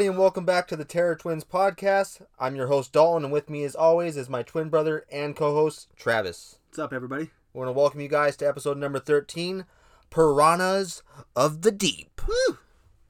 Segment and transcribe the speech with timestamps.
[0.00, 2.22] Everybody, and welcome back to the Terror Twins podcast.
[2.38, 5.52] I'm your host, Dalton, and with me, as always, is my twin brother and co
[5.52, 6.58] host, Travis.
[6.70, 7.24] What's up, everybody?
[7.52, 9.66] We want to welcome you guys to episode number 13
[10.08, 11.02] Piranhas
[11.36, 12.18] of the Deep.
[12.26, 12.56] Woo!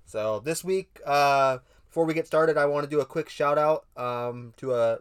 [0.05, 3.57] So, this week, uh, before we get started, I want to do a quick shout
[3.57, 4.99] out um, to a,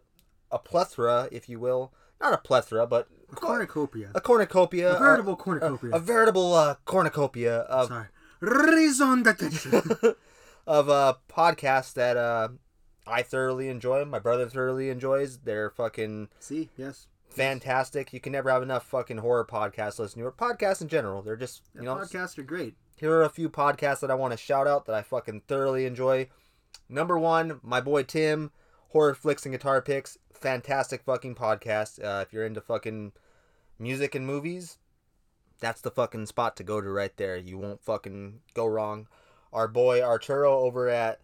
[0.52, 1.92] a plethora, if you will.
[2.22, 4.12] Not a plethora, but A cornucopia.
[4.14, 4.96] a cornucopia.
[4.96, 5.90] A veritable uh, cornucopia.
[5.92, 8.06] A, a veritable uh, cornucopia of Sorry.
[8.42, 10.16] Raison d'être.
[10.70, 12.48] of uh podcasts that uh
[13.08, 14.06] I thoroughly enjoy.
[14.06, 15.40] My brother thoroughly enjoys.
[15.40, 17.08] They're fucking See, yes.
[17.28, 18.14] fantastic.
[18.14, 21.22] You can never have enough fucking horror podcasts listening or podcasts in general.
[21.24, 22.76] They're just you The know podcasts are great.
[22.98, 25.86] here are a few podcasts that I want to shout out that I fucking thoroughly
[25.86, 26.30] enjoy.
[26.88, 28.52] Number one, my boy Tim,
[28.90, 30.18] Horror Flicks and Guitar Picks.
[30.34, 32.04] Fantastic fucking podcast.
[32.04, 33.12] Uh, if you're into fucking
[33.80, 34.78] music and movies,
[35.60, 37.38] that's the fucking spot to go to right there.
[37.38, 39.08] You won't fucking go wrong.
[39.52, 41.20] Our boy Arturo over at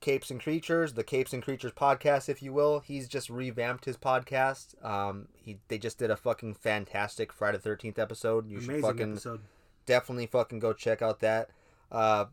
[0.00, 2.80] Capes and Creatures, the Capes and Creatures podcast, if you will.
[2.80, 4.82] He's just revamped his podcast.
[4.84, 8.50] Um, he they just did a fucking fantastic Friday Thirteenth episode.
[8.50, 9.40] You should fucking episode.
[9.86, 11.50] definitely fucking go check out that.
[11.90, 12.26] Uh,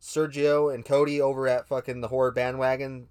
[0.00, 3.08] Sergio and Cody over at fucking the horror bandwagon,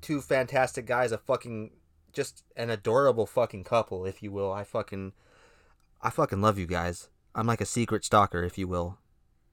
[0.00, 1.72] two fantastic guys, a fucking
[2.12, 4.52] just an adorable fucking couple, if you will.
[4.52, 5.12] I fucking,
[6.02, 7.08] I fucking love you guys.
[7.34, 8.98] I'm like a secret stalker, if you will.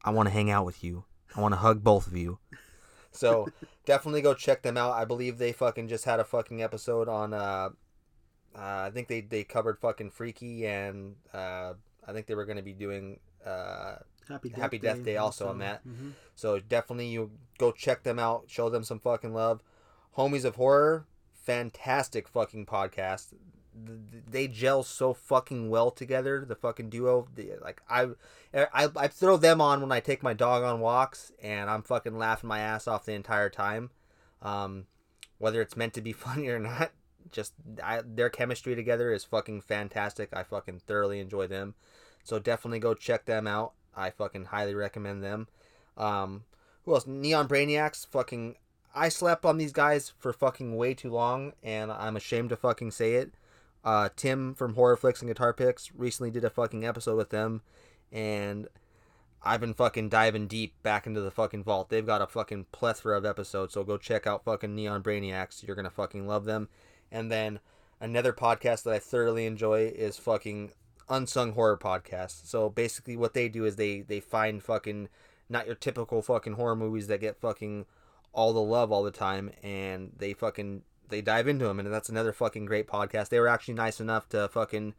[0.04, 1.06] I want to hang out with you.
[1.36, 2.40] I want to hug both of you.
[3.12, 3.48] So
[3.86, 4.92] definitely go check them out.
[4.94, 7.34] I believe they fucking just had a fucking episode on.
[7.34, 7.70] Uh,
[8.56, 11.74] uh, I think they they covered fucking Freaky and uh,
[12.08, 15.48] I think they were going to be doing uh, Happy Death Happy Death Day also
[15.48, 15.88] on that.
[15.88, 16.14] Mhm.
[16.36, 19.62] so definitely you go check them out, show them some fucking love.
[20.18, 23.34] Homies of Horror, fantastic fucking podcast.
[23.86, 26.44] Th- th- They gel so fucking well together.
[26.46, 28.08] The fucking duo, the, like I,
[28.54, 32.18] I, I throw them on when I take my dog on walks, and I'm fucking
[32.18, 33.92] laughing my ass off the entire time.
[34.42, 34.86] Um,
[35.38, 36.92] whether it's meant to be funny or not,
[37.32, 40.30] just I, their chemistry together is fucking fantastic.
[40.34, 41.76] I fucking thoroughly enjoy them.
[42.24, 43.74] So definitely go check them out.
[43.96, 45.48] I fucking highly recommend them.
[45.98, 46.44] Um,
[46.84, 47.08] who else?
[47.08, 48.06] Neon Brainiacs.
[48.08, 48.56] Fucking,
[48.94, 52.92] I slept on these guys for fucking way too long, and I'm ashamed to fucking
[52.92, 53.34] say it.
[53.88, 57.62] Uh, Tim from Horror Flicks and Guitar Picks recently did a fucking episode with them,
[58.12, 58.68] and
[59.42, 61.88] I've been fucking diving deep back into the fucking vault.
[61.88, 65.66] They've got a fucking plethora of episodes, so go check out fucking Neon Brainiacs.
[65.66, 66.68] You're gonna fucking love them.
[67.14, 67.62] And then
[68.02, 70.72] another podcast that I thoroughly enjoy is fucking
[71.08, 72.46] unsung horror podcast.
[72.46, 75.08] So basically, what they do is they they find fucking
[75.48, 77.86] not your typical fucking horror movies that get fucking
[78.34, 82.10] all the love all the time, and they fucking they dive into them, and that's
[82.10, 83.30] another fucking great podcast.
[83.30, 84.94] They were actually nice enough to fucking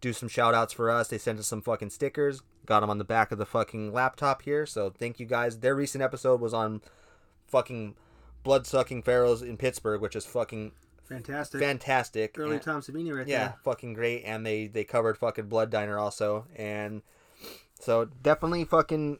[0.00, 1.08] do some shout outs for us.
[1.08, 4.42] They sent us some fucking stickers, got them on the back of the fucking laptop
[4.42, 4.66] here.
[4.66, 5.60] So thank you guys.
[5.60, 6.82] Their recent episode was on
[7.46, 7.94] fucking
[8.42, 10.72] blood sucking pharaohs in Pittsburgh, which is fucking
[11.08, 11.60] Fantastic.
[11.60, 12.36] fantastic.
[12.38, 13.54] Early And- Tom Savini right yeah, there.
[13.64, 14.24] fucking great.
[14.24, 17.02] And they they covered fucking Blood Diner also, and
[17.78, 19.18] so definitely fucking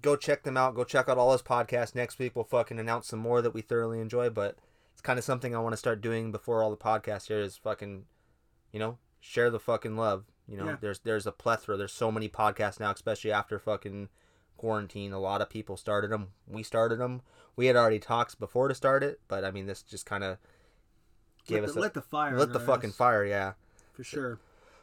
[0.00, 0.74] go check them out.
[0.74, 1.94] Go check out all his podcasts.
[1.94, 4.30] Next week we'll fucking announce some more that we thoroughly enjoy.
[4.30, 4.56] But
[5.00, 7.56] it's kind of something I want to start doing before all the podcasts here is
[7.56, 8.04] fucking,
[8.70, 10.26] you know, share the fucking love.
[10.46, 10.76] You know, Yeah.
[10.78, 11.78] there's there's a plethora.
[11.78, 14.10] There's so many podcasts now, especially after fucking
[14.58, 15.14] quarantine.
[15.14, 16.32] A lot of people started them.
[16.46, 17.22] We started them.
[17.56, 20.36] We had already talks before to start it, but I mean, this just kind of
[21.46, 22.36] gave Let us the, a, let the fire.
[22.38, 23.24] lit on the fucking ass, fire.
[23.24, 23.54] Yeah.
[23.94, 24.38] For sure.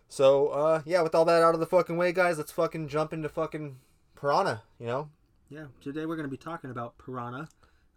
[0.10, 3.14] So, uh, yeah, with all that out of the fucking way, guys, let's fucking jump
[3.14, 3.78] into fucking
[4.16, 5.10] Piranha, you know?
[5.48, 5.66] Yeah.
[5.80, 7.50] Today we're going to be talking about Piranha.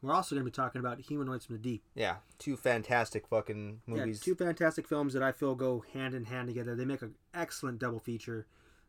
[0.02, 1.82] We're also going to be talking about Humanoids from the Deep.
[1.94, 4.20] Yeah, two fantastic fucking movies.
[4.20, 6.74] Yeah, two fantastic films that I feel go hand in hand together.
[6.74, 8.46] They make an excellent double feature.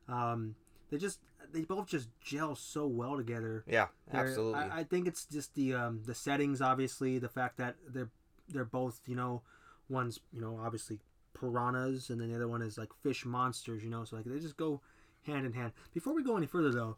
[0.08, 0.56] Um,
[0.90, 1.20] they just
[1.52, 3.64] they both just gel so well together.
[3.68, 4.60] yeah, They're- absolutely.
[4.62, 8.10] I, I think it's just the um, the settings, obviously, the fact that they're
[8.48, 9.42] they're both you know,
[9.90, 11.00] one's you know obviously
[11.34, 13.84] piranhas, and then the other one is like fish monsters.
[13.84, 14.82] You know, so like they just go
[15.26, 15.74] hand in hand.
[15.94, 16.96] Before we go any further, though,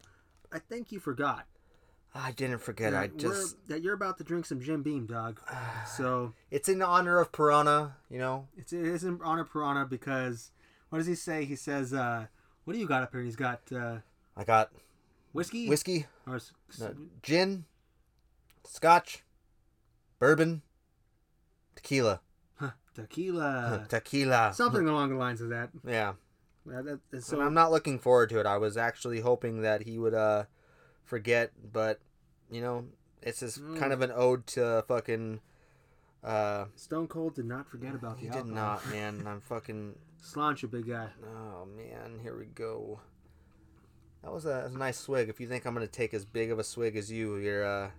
[0.51, 1.45] I think you forgot
[2.15, 2.91] I didn't forget.
[2.91, 3.67] that I just.
[3.67, 5.39] that you're about to drink some Jim Beam, dog.
[5.97, 8.47] So It's in honor of Piranha, you know?
[8.57, 10.51] it's it is in honor of piranha because
[10.89, 11.45] what does he say?
[11.45, 12.27] He says, uh,
[12.65, 13.97] "What do you got up here?" He's got uh,
[14.37, 14.71] I got
[15.31, 16.35] whiskey, whiskey, or
[16.81, 16.89] uh,
[17.23, 17.65] gin,
[18.63, 19.23] scotch,
[20.19, 20.61] bourbon,
[21.75, 22.21] tequila.
[22.95, 24.53] tequila, tequila.
[24.53, 25.69] something along the lines of that.
[25.85, 26.13] Yeah.
[26.71, 28.45] Uh, that- So so I'm not looking forward to it.
[28.45, 30.45] I was actually hoping that he would uh
[31.05, 31.99] forget, but
[32.51, 32.85] you know,
[33.21, 33.77] it's just Mm.
[33.79, 35.39] kind of an ode to fucking
[36.23, 38.55] uh Stone Cold did not forget about the he did alcohol.
[38.55, 39.23] not, man.
[39.27, 41.07] I'm fucking Slanch, a big guy.
[41.25, 42.99] oh man, here we go.
[44.23, 45.27] That was a, a nice swig.
[45.27, 47.89] If you think I'm gonna take as big of a swig as you, you're uh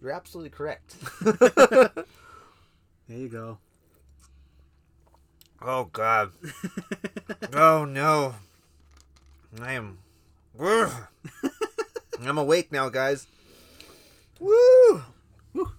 [0.00, 0.96] You're absolutely correct.
[3.08, 3.58] There you go.
[5.60, 6.30] oh God.
[7.52, 8.36] Oh no.
[9.60, 9.98] I am.
[12.20, 13.26] I'm awake now, guys.
[14.38, 15.02] Woo!
[15.54, 15.72] Woo.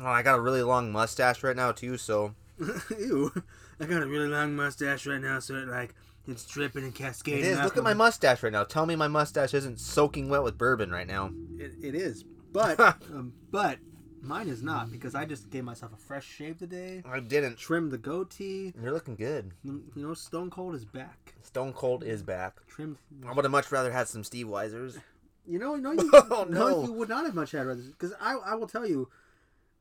[0.00, 2.34] Oh, I got a really long mustache right now too, so
[2.98, 3.32] Ew.
[3.80, 5.94] I got a really long mustache right now, so it, like
[6.28, 7.44] it's dripping and cascading.
[7.44, 7.58] is.
[7.58, 8.64] off Look at my mustache right now.
[8.64, 11.32] Tell me my mustache isn't soaking wet with bourbon right now.
[11.58, 12.78] It, it is, but
[13.12, 13.78] um, but
[14.22, 17.02] mine is not because I just gave myself a fresh shave today.
[17.04, 17.56] I didn't.
[17.56, 18.72] trim the goatee.
[18.80, 19.52] You're looking good.
[19.64, 21.34] You know, Stone Cold is back.
[21.42, 22.66] Stone Cold is back.
[22.68, 22.98] Trimmed.
[23.26, 25.00] I would have much rather had some Steve Weisers.
[25.46, 26.68] You know, no, you, Oh, no.
[26.68, 26.84] no.
[26.84, 29.10] you would not have much had rather because I, I will tell you,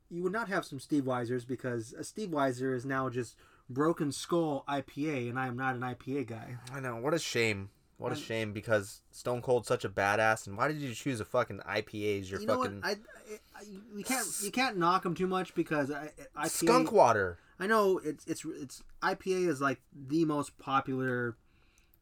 [0.10, 3.36] you would not have some Steve Weisers because a Steve Weiser is now just
[3.70, 6.58] Broken Skull IPA, and I am not an IPA guy.
[6.74, 6.98] I know.
[6.98, 7.70] What a shame.
[7.98, 10.46] What a shame because Stone Cold's such a badass.
[10.48, 12.86] And why did you choose a fucking IPA as your you know fucking what?
[12.86, 13.64] I, I, I
[13.96, 17.38] you can't you can't knock them too much because I, IPA, skunk water?
[17.60, 21.38] I know it's it's it's IPA is like the most popular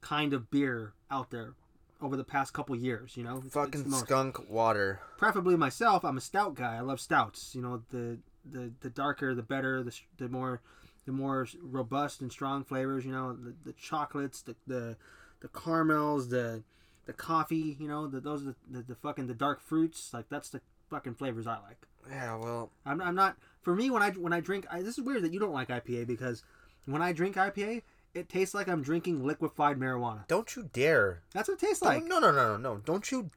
[0.02, 1.54] kind of beer out there
[2.02, 3.16] over the past couple years.
[3.18, 5.00] You know, It's- it's Fucking most- skunk water.
[5.18, 6.76] preferably myself i'm a stout guy.
[6.78, 10.62] I love stouts you know the the, the darker the better the, the more
[11.06, 13.34] the more robust and strong flavors you know?
[13.34, 14.98] The, the chocolates the, the
[15.42, 16.64] the caramels the
[17.06, 18.08] the coffee you know?
[18.08, 20.12] The, those are the, the, the fucking the dark fruits.
[20.14, 21.88] Like that's the fucking flavors i like.
[22.10, 25.04] Yeah, well, i'm, I'm not for me when i when i drink I, this is
[25.06, 26.44] weird that you don't like ipa because
[26.86, 27.82] when i drink ipa
[28.14, 31.22] it tastes like i'm drinking liquefied marijuana don't you dare.
[31.34, 32.78] that's what it tastes like no, no, no, no, no.
[32.86, 33.30] Don't you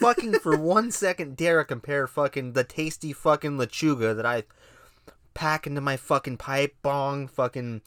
[0.00, 4.42] fucking for one second dare compare fucking the tasty fucking lechuga that I
[5.34, 7.82] pack into my fucking pipe, bong, fucking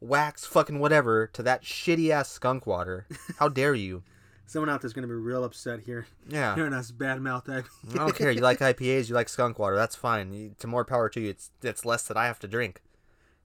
[0.00, 3.06] wax, fucking whatever, to that shitty ass skunk water.
[3.38, 4.02] How dare you?
[4.46, 6.54] someone out there's gonna be real upset here Yeah.
[6.58, 8.30] hearing us badmouth ipa I don't care.
[8.30, 9.74] You like IPAs, you like skunk water.
[9.76, 10.32] That's fine.
[10.32, 11.30] You, to more power to you.
[11.30, 12.80] It's it's less that I have to drink.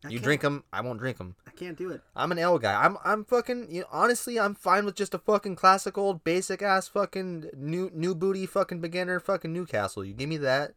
[0.03, 1.35] I You can't- drink them, I won't drink them.
[1.47, 2.01] I can't do it.
[2.15, 2.81] I'm an L guy.
[2.83, 3.67] I'm I'm fucking.
[3.69, 7.89] You know, honestly, I'm fine with just a fucking classic old basic ass fucking new
[7.93, 10.05] new booty fucking beginner fucking Newcastle.
[10.05, 10.73] You give me that,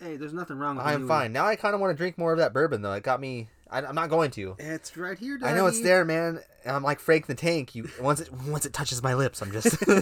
[0.00, 1.32] Hey, there's nothing wrong with I'm fine.
[1.32, 2.92] Now I kind of want to drink more of that bourbon though.
[2.92, 3.48] It got me.
[3.70, 4.56] I, I'm not going to.
[4.58, 5.52] It's right here, Daddy.
[5.52, 6.40] I know it's there, man.
[6.66, 7.74] I'm like Frank the Tank.
[7.74, 9.76] You once it once it touches my lips, I'm just.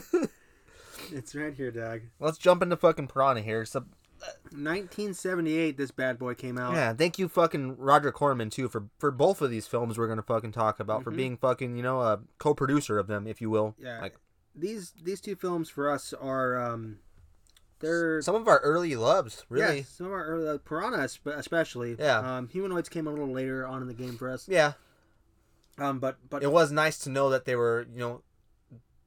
[1.11, 2.03] It's right here, dog.
[2.21, 3.65] Let's jump into fucking Piranha here.
[3.67, 3.85] So
[4.53, 6.75] 1978, this bad boy came out.
[6.75, 10.23] Yeah, thank you, fucking Roger Corman too for for both of these films we're gonna
[10.23, 11.17] fucking talk about for Mhm.
[11.17, 13.75] being fucking you know a co-producer of them, if you will.
[13.79, 14.01] Yeah.
[14.01, 14.17] Like
[14.55, 16.99] These these two films for us are um,
[17.81, 19.79] they're some of our early loves, really.
[19.79, 21.97] yeah, some of our early, Piranha spe- especially.
[21.99, 22.19] Yeah.
[22.19, 24.47] Um, Humanoids came a little later on in the game for us.
[24.49, 24.75] Yeah,
[25.79, 28.23] Um, but but it was nice to know that they were you know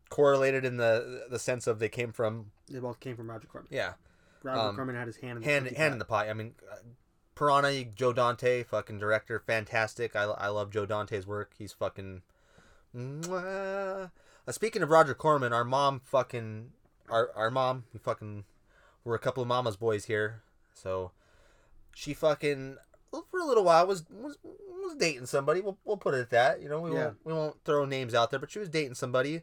[0.10, 3.68] correlated in the the sense of they came from they both came from Roger Corman.
[3.72, 3.94] yeah
[4.46, 6.30] Roger Um, Corman had his hand in the hand hand in the pie.
[6.30, 6.76] I mean, uh,
[7.36, 10.16] Piranha, Joe Dante, fucking director, fantastic.
[10.16, 11.52] I, I love Joe Dante's work.
[11.58, 12.22] He's fucking.
[12.98, 14.08] Uh,
[14.50, 16.72] speaking of Roger Corman, our mom fucking
[17.10, 18.46] our our mom, we fucking
[19.04, 20.42] we're a couple of mama's boys here,
[20.74, 21.12] so
[21.94, 22.78] she fucking
[23.12, 25.62] for a little while was was was dating somebody.
[25.62, 26.62] We'll we'll put it at that.
[26.62, 26.98] You know, we Yeah.
[27.08, 29.42] won't we won't throw names out there, but she was dating somebody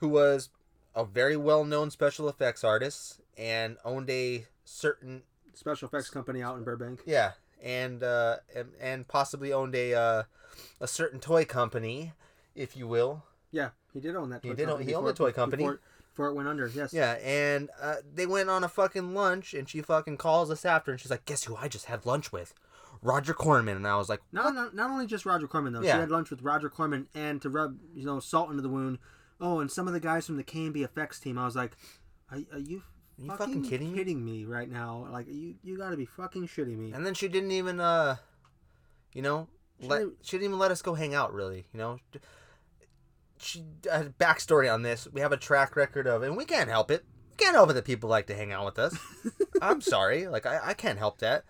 [0.00, 0.50] who was
[0.94, 5.22] a very well known special effects artist and owned a certain
[5.54, 7.00] special effects company out in Burbank.
[7.06, 10.22] yeah, and uh, and, and possibly owned a uh,
[10.80, 12.12] a certain toy company,
[12.54, 13.24] if you will.
[13.52, 14.42] Yeah, he did own that.
[14.42, 15.62] He toy did own- company he owned the toy company.
[15.62, 15.80] before,
[16.12, 16.66] before it went under.
[16.68, 16.92] Yes.
[16.92, 20.90] Yeah, and uh, they went on a fucking lunch, and she fucking calls us after,
[20.90, 22.52] and she's like, "Guess who I just had lunch with?
[23.02, 25.82] Roger Corman." And I was like, Not, not not only just Roger Corman though.
[25.82, 25.94] Yeah.
[25.94, 28.98] She had lunch with Roger Corman and to rub you know salt into the wound.
[29.40, 31.36] Oh, and some of the guys from the KNB effects team.
[31.38, 31.76] I was like,
[32.32, 32.82] are, are you
[33.18, 33.98] Are you fucking, fucking kidding me?
[33.98, 35.06] kidding me right now?
[35.10, 36.92] Like you you got to be fucking shitting me.
[36.92, 38.16] And then she didn't even, uh,
[39.12, 39.48] you know,
[39.80, 41.32] She let didn't- she didn't even let us go hang out.
[41.32, 41.98] Really, you know.
[43.38, 45.06] She uh, backstory on this.
[45.12, 47.04] We have a track record of, and we can't help it.
[47.30, 48.96] We can't help it that people like to hang out with us.
[49.62, 51.44] I'm sorry, like I, I can't help that.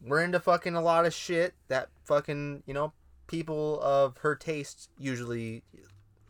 [0.00, 2.92] We're into fucking a lot of shit that fucking you know
[3.26, 5.64] people of her taste usually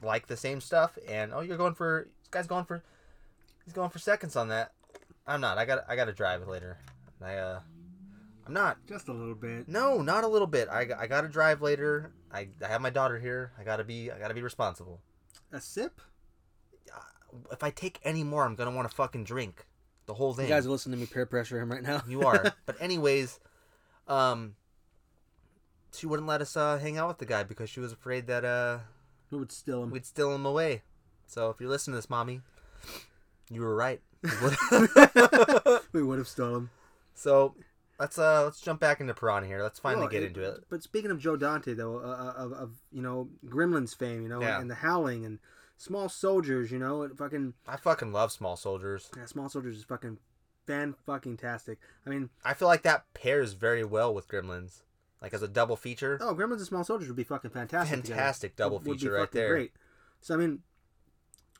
[0.02, 0.96] like the same stuff.
[1.06, 2.82] And oh, you're going for this guy's going for
[3.68, 4.72] he's going for seconds on that.
[5.26, 5.58] I'm not.
[5.58, 6.78] I got I got to drive later.
[7.22, 7.60] I uh,
[8.46, 8.78] I'm not.
[8.88, 9.68] Just a little bit.
[9.68, 10.68] No, not a little bit.
[10.70, 12.12] I, I got to drive later.
[12.32, 13.52] I, I have my daughter here.
[13.58, 15.00] I gotta be I gotta be responsible.
[15.52, 16.00] A sip.
[17.52, 19.66] If I take any more, I'm gonna want to fucking drink
[20.06, 20.46] the whole thing.
[20.46, 22.02] You guys are listening to me peer pressure him right now.
[22.08, 22.54] You are.
[22.66, 23.38] but anyways,
[24.06, 24.54] um,
[25.94, 28.46] she wouldn't let us uh, hang out with the guy because she was afraid that
[28.46, 28.78] uh
[29.30, 29.90] we would steal him?
[29.90, 30.82] we'd steal him away.
[31.26, 32.40] So if you're listening to this, mommy,
[33.50, 34.00] you were right.
[35.93, 36.71] We would- have stolen him.
[37.14, 37.55] So
[37.99, 39.62] let's uh let's jump back into Piranha here.
[39.62, 40.64] Let's finally Well, get into it.
[40.69, 44.40] But speaking of Joe Dante, though, uh, of, of you know Gremlins fame, you know,
[44.40, 44.61] Yeah.
[44.61, 45.38] and the Howling and
[45.76, 49.11] Small Soldiers, you know, and fucking I fucking love Small Soldiers.
[49.17, 50.19] yeah, Small Soldiers is fucking
[50.67, 51.78] fan fucking tastic.
[52.07, 54.83] I mean, I feel like that pairs very well with Gremlins,
[55.23, 56.19] like as a double feature.
[56.21, 57.97] oh, Gremlins and Small Soldiers would be fucking fantastic.
[58.02, 58.14] together.
[58.14, 59.50] Fantastic double Would- would feature right there.
[59.55, 59.73] Great.
[60.21, 60.61] So I mean,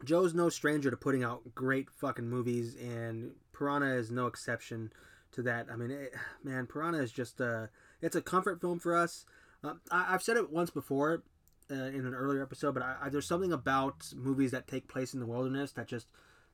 [0.05, 4.93] Joe's no stranger to putting out great fucking movies, and Piranha is no exception
[5.33, 5.67] to that.
[5.73, 6.15] I mean, it,
[6.45, 9.25] man, Piranha is just a it's a comfort film for us.
[9.63, 11.23] Uh, I, I've said it once before
[11.71, 15.15] uh, in an earlier episode, but I, I, there's something about movies that take place
[15.15, 16.07] in the wilderness that just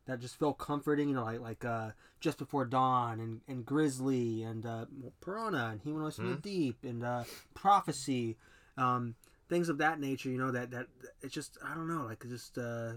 [0.06, 1.08] that just feel comforting.
[1.08, 4.86] You know, like like uh, Just Before Dawn and, and Grizzly and uh,
[5.20, 7.24] Piranha and He Went West from the Deep and uh,
[7.54, 8.36] Prophecy.
[8.76, 9.14] Um,
[9.48, 10.86] things of that nature, you know, that that
[11.22, 12.94] it's just I don't know, like just uh,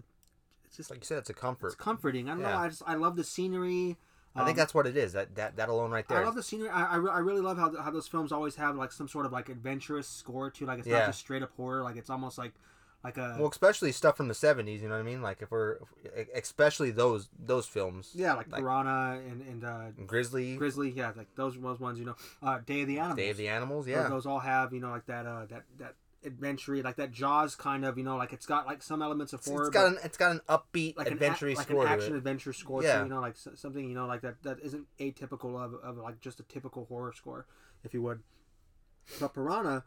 [0.68, 1.68] it's just Like you said, it's a comfort.
[1.68, 2.28] it's comforting.
[2.30, 2.56] I don't know.
[2.58, 3.98] I just I love the scenery.
[4.36, 5.14] I think Um, that's what it is.
[5.14, 6.20] That that that alone right there.
[6.20, 6.70] I love the scenery.
[6.70, 9.32] I, I, I really love how, how those films always have like some sort of
[9.32, 11.00] like adventurous score to like it's Yeah.
[11.00, 11.82] not just straight up horror.
[11.82, 12.54] Like it's almost like
[13.04, 14.82] like a well, especially stuff from the '70s.
[14.82, 15.22] You know what I mean?
[15.24, 15.78] Like if we're,
[16.36, 18.12] especially those those films.
[18.14, 20.92] yeah like, like- Piranha and and uh, Grizzly, Grizzly.
[20.92, 21.98] Yeah, like those those ones.
[22.00, 23.18] You know, uh, Day of the Animals.
[23.18, 23.86] Day of the Animals.
[23.86, 25.96] Those- Yeah, those, all have you know like that uh that that
[26.26, 29.46] adventure like that Jaws kind of you know like it's got like some elements of
[29.46, 29.62] horror.
[29.68, 32.82] it's got an it's got an upbeat, like adventure like score an action adventure score
[32.84, 33.00] Yeah.
[33.00, 36.20] too, you know like something you know like that that isn't atypical of, of like
[36.20, 37.46] just a typical horror score
[37.84, 38.22] if you would
[39.20, 39.84] but piranha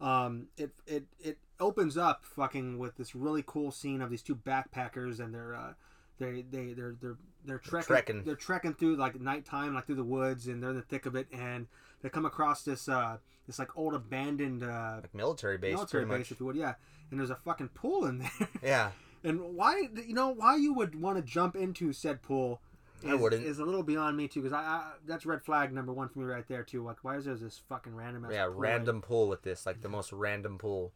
[0.00, 4.34] um it it it opens up fucking with this really cool scene of these two
[4.36, 5.72] backpackers and they're uh
[6.18, 8.24] they they they're they're they're trekking, trekking.
[8.24, 11.14] they're trekking through like nighttime like through the woods and they're in the thick of
[11.16, 11.66] it and
[12.02, 16.18] they come across this uh this like old abandoned uh like military base, military base
[16.18, 16.32] much.
[16.32, 16.74] if you would yeah
[17.10, 18.90] and there's a fucking pool in there Yeah,
[19.24, 22.60] and why, you know, why you would want to jump into said pool
[23.02, 23.44] is, I wouldn't.
[23.44, 24.42] is a little beyond me too.
[24.42, 26.84] Because I, I, that's red flag number one for me right there too.
[26.84, 28.26] Like, why is there this fucking random?
[28.30, 30.92] yeah, pool random pull with this, like the most random pool.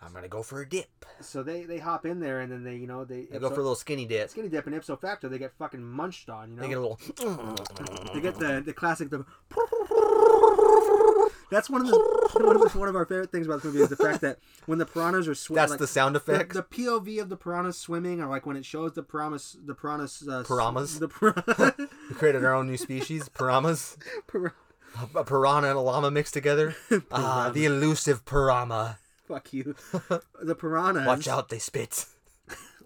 [0.00, 1.06] I'm gonna go for a dip.
[1.20, 3.54] So they they hop in there and then they you know they I go for
[3.60, 4.28] a little skinny dip.
[4.28, 6.50] skinny dip and ipso facto they get fucking munched on.
[6.50, 7.00] You know They get a little.
[8.12, 9.24] They get the the classic the.
[11.50, 11.96] That's one of the
[12.42, 14.38] one of, the, one of our favorite things about this movie is the fact that
[14.66, 16.54] when the piranhas are swimming, That's like, the sound effect.
[16.54, 20.26] the POV of the piranhas swimming, or like when it shows the piranhas, the piranhas,
[20.28, 20.98] uh, Piranhas?
[20.98, 21.74] the piranha,
[22.08, 23.96] we created our own new species, piranhas.
[24.26, 24.54] Pir-
[25.14, 26.74] A piranha and a llama mixed together.
[27.12, 28.98] Ah, the elusive piranha.
[29.28, 29.76] fuck you,
[30.42, 31.06] the piranhas.
[31.06, 32.06] Watch out, they spit.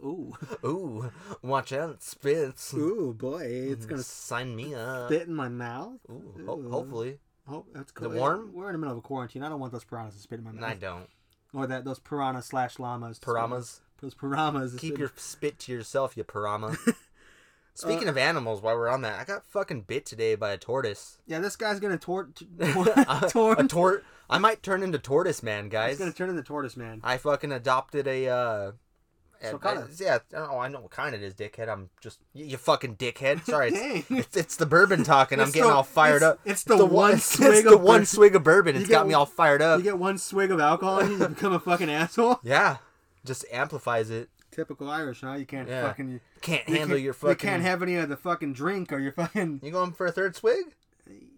[0.02, 1.10] Ooh, Ooh,
[1.42, 2.72] watch out, it spits.
[2.74, 5.08] ooh, boy, it's gonna Sign me up.
[5.08, 5.98] spit in my mouth.
[6.10, 6.70] Ooh, ho- Ooh.
[6.70, 7.18] hopefully.
[7.50, 8.10] Oh, that's cool.
[8.10, 8.52] warm?
[8.54, 9.42] We're in the middle of a quarantine.
[9.42, 10.70] I don't want those piranhas to spit in my mouth.
[10.70, 11.08] I don't.
[11.52, 13.18] or that those piranha slash llamas.
[13.18, 13.80] Piranhas.
[14.00, 14.76] Those piranhas.
[14.78, 16.76] Keep your spit to yourself, you piranha.
[17.72, 20.58] Uh, Speaking of animals, while we're on that, I got fucking bit today by a
[20.58, 21.18] tortoise.
[21.26, 22.34] Yeah, this guy's gonna tort.
[22.34, 24.04] t- a, tor- a tort.
[24.28, 25.90] I might turn into tortoise man, guys.
[25.92, 27.00] He's gonna turn into tortoise man.
[27.04, 28.26] I fucking adopted a.
[28.28, 28.72] uh
[29.42, 31.68] So kinda- yeah, oh, I know what kind it is, dickhead.
[31.70, 33.44] I'm just you, you fucking dickhead.
[33.46, 35.40] Sorry, it's, it's, it's the bourbon talking.
[35.40, 36.40] I'm getting the- all fired it's- up.
[36.44, 38.06] it's the one it's swig the of one bourbon.
[38.06, 38.76] swig of bourbon.
[38.76, 39.78] It's get got me all fired up.
[39.78, 42.40] You get one swig of alcohol and you become a fucking asshole.
[42.42, 42.76] Yeah,
[43.24, 44.28] just amplifies it.
[44.50, 45.34] Typical Irish, huh?
[45.34, 45.82] You can't Yeah.
[45.86, 46.10] fucking.
[46.10, 47.30] You, Can't you handle can't- your fucking.
[47.30, 49.60] You can't have any of the fucking drink or your fucking.
[49.62, 50.74] You going for a third swig?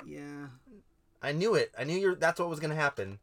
[0.07, 0.47] Yeah.
[1.23, 1.73] I knew it.
[1.79, 2.15] I knew you.
[2.17, 3.21] That's what was gonna happen.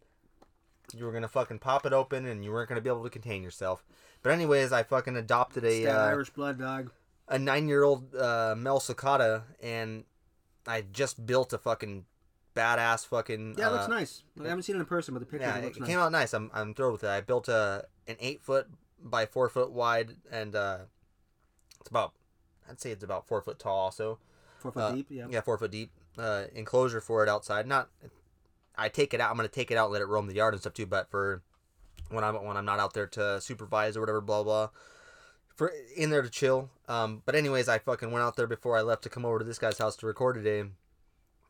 [0.95, 3.43] You were gonna fucking pop it open, and you weren't gonna be able to contain
[3.43, 3.83] yourself.
[4.21, 6.91] But anyways, I fucking adopted a uh, Irish blood dog.
[7.27, 10.03] a nine year old uh, Mel Cicada, and
[10.67, 12.05] I just built a fucking
[12.55, 13.55] badass fucking.
[13.57, 14.23] Yeah, it looks uh, nice.
[14.43, 15.87] I haven't seen it in person, but the picture Yeah, it it looks nice.
[15.89, 16.33] came out nice.
[16.33, 17.09] I'm I'm thrilled with it.
[17.09, 18.67] I built a an eight foot
[19.01, 20.79] by four foot wide, and uh,
[21.79, 22.13] it's about
[22.69, 23.77] I'd say it's about four foot tall.
[23.77, 24.19] Also,
[24.57, 25.07] Four foot uh, deep.
[25.09, 25.27] Yeah.
[25.29, 27.65] yeah, four foot deep uh, enclosure for it outside.
[27.65, 27.89] Not,
[28.75, 29.31] I take it out.
[29.31, 30.85] I'm gonna take it out, and let it roam the yard and stuff too.
[30.85, 31.41] But for
[32.09, 34.69] when I'm when I'm not out there to supervise or whatever, blah blah.
[35.55, 36.69] For in there to chill.
[36.87, 39.45] Um, but anyways, I fucking went out there before I left to come over to
[39.45, 40.69] this guy's house to record today,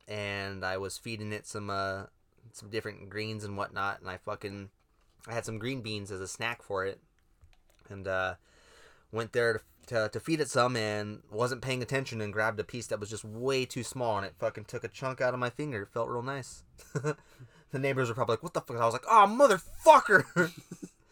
[0.07, 2.03] and I was feeding it some uh
[2.51, 4.69] some different greens and whatnot, and I fucking
[5.27, 6.99] I had some green beans as a snack for it,
[7.89, 8.35] and uh,
[9.11, 12.63] went there to, to, to feed it some and wasn't paying attention and grabbed a
[12.63, 15.39] piece that was just way too small and it fucking took a chunk out of
[15.39, 15.83] my finger.
[15.83, 16.63] It felt real nice.
[17.71, 20.51] the neighbors were probably like, "What the fuck?" I was like, "Oh, motherfucker!"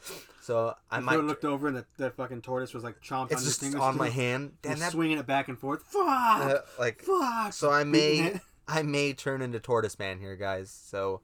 [0.42, 1.20] so I might.
[1.20, 3.32] looked over and the, fucking tortoise was like chomping.
[3.32, 3.82] It's on just fingers.
[3.82, 4.54] on my hand.
[4.62, 4.92] Damn that.
[4.92, 5.84] swinging it back and forth.
[5.84, 6.06] Fuck.
[6.06, 7.54] uh, like Fuck.
[7.54, 8.40] so, I may.
[8.70, 10.70] I may turn into tortoise man here, guys.
[10.70, 11.22] So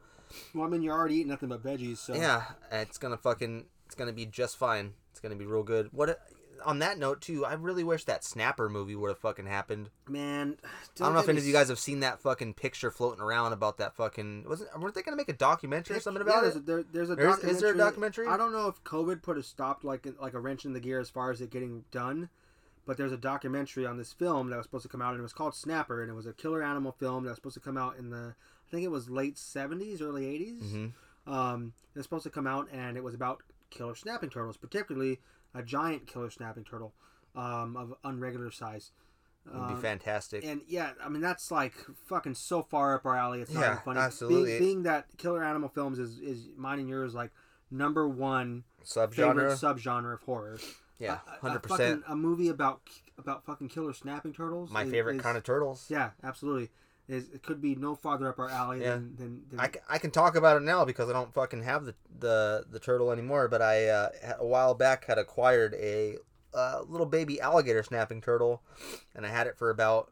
[0.54, 2.13] Well, I mean, you're already eating nothing but veggies, so.
[2.16, 4.94] yeah, it's gonna fucking it's gonna be just fine.
[5.12, 5.90] It's gonna be real good.
[5.92, 6.20] What
[6.65, 9.89] on that note too, I really wish that Snapper movie would have fucking happened.
[10.10, 13.22] Man, I don't know if any of you guys have seen that fucking picture floating
[13.22, 14.46] around about that fucking.
[14.48, 16.53] Wasn't weren't they gonna make a documentary or something about yeah, it?
[16.53, 18.27] there's A, there, there's a There is- there a documentary?
[18.27, 21.00] I don't know if COVID put a stop like like a wrench in the gear
[21.00, 22.29] as far as it getting done,
[22.86, 25.24] but there's a documentary on this film that was supposed to come out and it
[25.24, 27.77] was called Snapper and it was a killer animal film that was supposed to come
[27.77, 28.36] out in the
[28.67, 30.62] I think it was late 70s, early 80s.
[30.72, 34.58] hmm Um, it was supposed to come out and it was about killer snapping turtles,
[34.58, 35.20] particularly
[35.53, 36.93] a giant killer snapping turtle
[37.36, 38.91] um, of unregular size.
[39.45, 40.45] Would be Um, fantastic.
[40.45, 41.74] and yeah, I mean that's like
[42.05, 43.41] fucking so far up our alley.
[43.41, 44.00] It's not Yeah, even funny.
[44.00, 44.51] absolutely.
[44.51, 47.31] Being, being that killer animal films is is mine and yours like
[47.69, 49.60] number one favorite Subgenre.
[49.60, 50.60] subgenre of horror.
[50.98, 52.01] Yeah, A- a- a hundred percent.
[52.03, 52.81] fucking- A movie about
[53.17, 54.69] about fucking killer snapping turtles.
[54.72, 55.88] My is- favorite is- kind of turtles.
[55.89, 56.69] Yeah, absolutely.
[57.10, 58.91] Is it could be no farther up our alley Yeah.
[58.95, 61.86] than, than, than I, I can talk about it now because I don't fucking have
[61.86, 63.48] the the, the turtle anymore.
[63.50, 66.17] But I uh, a while back had acquired a
[66.53, 68.62] uh, little baby alligator snapping turtle,
[69.15, 70.12] and I had it for about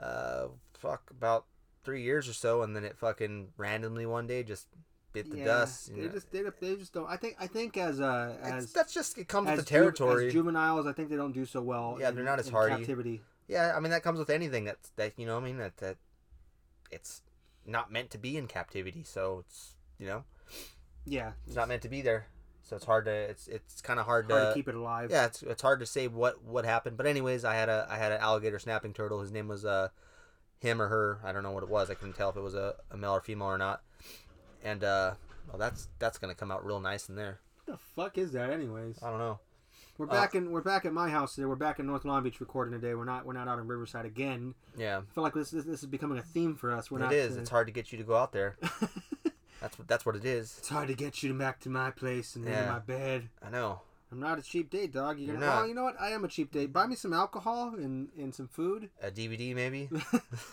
[0.00, 1.46] uh fuck about
[1.84, 4.66] three years or so, and then it fucking randomly one day just
[5.12, 5.88] bit the yeah, dust.
[5.90, 6.08] you They know.
[6.08, 7.08] just they, they just don't.
[7.08, 9.68] I think I think as uh It's- as that's just it comes with the ju-
[9.68, 10.26] territory.
[10.26, 11.96] as juveniles, I think they don't do so well.
[12.00, 12.76] Yeah, in- they're not as in hardy.
[12.76, 13.22] Captivity.
[13.48, 15.76] Yeah, I mean that comes with anything that's that you know what I mean that
[15.78, 15.96] that
[16.90, 17.22] it's
[17.66, 20.24] not meant to be in captivity, so it's you know
[21.04, 22.26] Yeah, it's not meant to be there.
[22.62, 25.10] So it's hard to it's it's kind of hard, hard to to keep it alive.
[25.10, 26.96] yeah it's, it's hard to say what what happened.
[26.96, 29.20] But anyways, I had a I had an alligator snapping turtle.
[29.20, 29.88] His name was uh
[30.60, 31.18] him or her.
[31.24, 31.90] I don't know what it was.
[31.90, 33.82] I couldn't tell if it was a, a male or female or not.
[34.62, 35.14] And uh
[35.48, 37.40] well that's that's gonna come out real nice in there.
[37.64, 39.02] What the fuck is that, anyways?
[39.02, 39.38] I don't know.
[39.98, 41.44] We're Uh, back in we're back at my house today.
[41.44, 42.94] We're back in North Long Beach recording today.
[42.94, 44.54] We're not we're not out in Riverside again.
[44.76, 46.90] Yeah, I feel like this this, this is becoming a theme for us.
[46.90, 47.12] We're it not.
[47.12, 47.36] is.
[47.36, 48.56] uh, It's hard to get you to go out there.
[49.60, 50.56] That's what that's what it is.
[50.58, 52.68] it's hard to get you back to my place and Yeah.
[52.72, 53.28] my bed.
[53.40, 53.82] I know.
[54.10, 55.18] I'm not a cheap date, dog.
[55.20, 55.56] You're, You're gonna, not.
[55.58, 56.00] Well, you know what?
[56.00, 56.72] I am a cheap date.
[56.72, 58.90] Buy me some alcohol and, and some food.
[59.00, 59.88] A DVD maybe.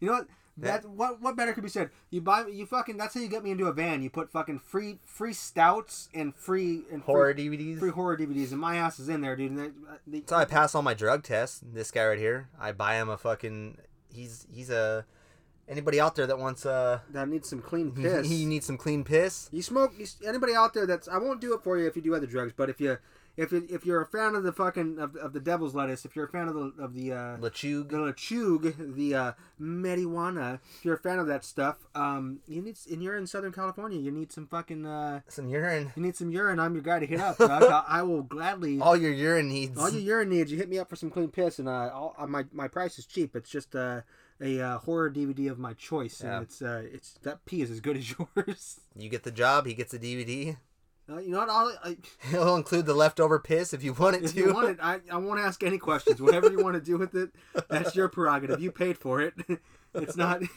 [0.00, 0.26] You know what?
[0.58, 1.90] That what what better could be said?
[2.10, 2.96] You buy you fucking.
[2.96, 4.02] That's how you get me into a van.
[4.02, 7.78] You put fucking free free stouts and free and free- Horror DVDs.
[7.78, 9.52] free horror DVDs, and my ass is in there, dude.
[9.52, 11.62] And they, uh, they, how I pass all my drug tests.
[11.64, 13.78] This guy right here, I buy him a fucking.
[14.12, 15.06] He's he's a.
[15.68, 18.28] Anybody out there that wants uh that needs some clean he, piss.
[18.28, 19.48] he needs some clean piss?
[19.52, 19.92] You smoke.
[19.96, 22.26] You, anybody out there that's I won't do it for you if you do other
[22.26, 22.98] drugs, but if you
[23.42, 26.14] if you, if you're a fan of the fucking of, of the devil's lettuce, if
[26.14, 27.88] you're a fan of the of the uh, Lachug.
[27.88, 32.76] the lechug, the uh, marijuana, if you're a fan of that stuff, um, you need
[32.90, 35.92] and you're in Southern California, you need some fucking uh, Some urine.
[35.96, 36.58] you need some urine.
[36.60, 37.36] I'm your guy to hit up.
[37.40, 38.80] I, I will gladly.
[38.80, 39.78] All your urine needs.
[39.78, 42.14] All your urine needs, you hit me up for some clean piss, and uh, all,
[42.18, 43.34] uh, my my price is cheap.
[43.34, 44.02] It's just uh,
[44.40, 46.36] a uh, horror DVD of my choice, Yeah.
[46.36, 48.80] and it's uh, it's that pee is as good as yours.
[48.96, 49.66] You get the job.
[49.66, 50.56] He gets a DVD.
[51.10, 51.50] Uh, you know what?
[51.50, 51.96] I'll, I,
[52.30, 54.38] He'll include the leftover piss if you want it if to.
[54.38, 56.20] you want it, I, I won't ask any questions.
[56.22, 57.30] Whatever you want to do with it,
[57.68, 58.60] that's your prerogative.
[58.60, 59.34] You paid for it.
[59.92, 60.40] It's not.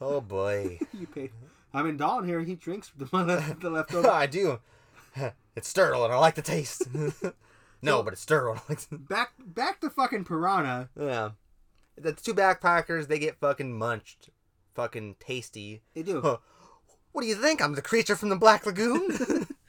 [0.00, 0.78] Oh boy.
[0.92, 1.30] you paid.
[1.74, 3.06] I mean, Don here, he drinks the
[3.60, 4.10] the leftover.
[4.10, 4.60] I do.
[5.56, 6.86] It's Sturl and I like the taste.
[7.82, 8.60] no, but it's Sturl.
[9.08, 10.88] Back, back to fucking piranha.
[11.00, 11.30] yeah.
[11.96, 14.30] The two backpackers, they get fucking munched.
[14.74, 15.82] Fucking tasty.
[15.94, 16.38] They do.
[17.12, 17.60] What do you think?
[17.62, 19.46] I'm the creature from the Black Lagoon?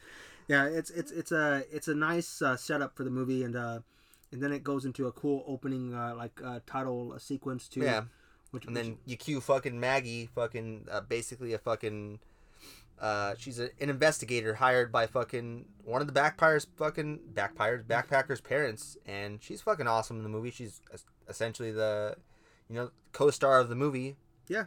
[0.48, 3.82] Yeah, it's it's it's a it's a nice uh, setup for the movie, and uh,
[4.32, 7.82] and then it goes into a cool opening uh, like uh, title uh, sequence too.
[7.82, 8.06] yeah.
[8.50, 12.18] Which, And which- then you cue fucking Maggie, fucking uh, basically a fucking.
[13.00, 18.44] Uh, she's a, an investigator hired by fucking one of the backpackers, fucking backpackers, backpackers'
[18.44, 20.50] parents, and she's fucking awesome in the movie.
[20.50, 20.82] She's
[21.28, 22.16] essentially the,
[22.68, 24.16] you know, co-star of the movie.
[24.48, 24.66] Yeah.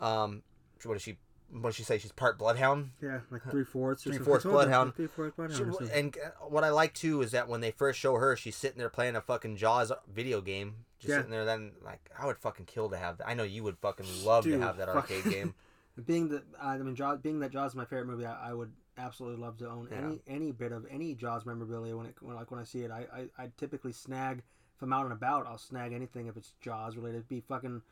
[0.00, 0.42] Um,
[0.84, 1.18] what does she?
[1.60, 1.98] What she say?
[1.98, 2.92] She's part bloodhound.
[3.02, 4.04] yeah, like three fourths.
[4.04, 4.94] Three-fourths bloodhound.
[4.94, 5.76] Three fourths bloodhound.
[5.78, 8.56] She- and uh, what I like too is that when they first show her, she's
[8.56, 10.76] sitting there playing a fucking Jaws video game.
[10.98, 11.16] Just Yeah.
[11.18, 13.28] sitting there, then like I would fucking kill to have that.
[13.28, 15.54] I know you would fucking love Dude, to have that arcade game.
[16.06, 18.72] being that I mean, Jaws, being that Jaws is my favorite movie, I, I would
[18.96, 19.98] absolutely love to own Yeah.
[19.98, 22.90] any any bit of any Jaws memorabilia when it when like when I see it.
[22.90, 23.06] I,
[23.38, 24.38] I I typically snag
[24.74, 27.28] if I'm out and about, I'll snag anything if it's Jaws related.
[27.28, 27.82] Be fucking.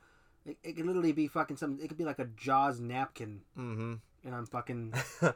[0.45, 1.85] It, it could literally be fucking something.
[1.85, 3.95] It could be like a Jaws napkin, mm-hmm.
[4.25, 4.95] and I'm fucking.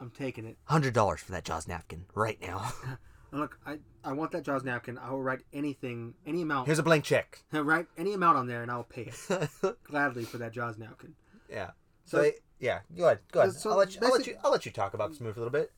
[0.00, 0.58] I'm taking it.
[0.64, 2.72] Hundred dollars for that Jaws napkin right now.
[3.32, 4.98] Look, I I want that Jaws napkin.
[4.98, 6.66] I will write anything, any amount.
[6.66, 7.40] Here's a blank check.
[7.52, 11.14] write any amount on there, and I'll pay it gladly for that Jaws napkin.
[11.50, 11.70] yeah.
[12.04, 13.18] So, So- yeah, go ahead.
[13.32, 13.52] Go ahead.
[13.52, 14.00] So I'll let you.
[14.02, 14.36] I'll let you.
[14.44, 15.72] I'll let you talk about this movie a little bit.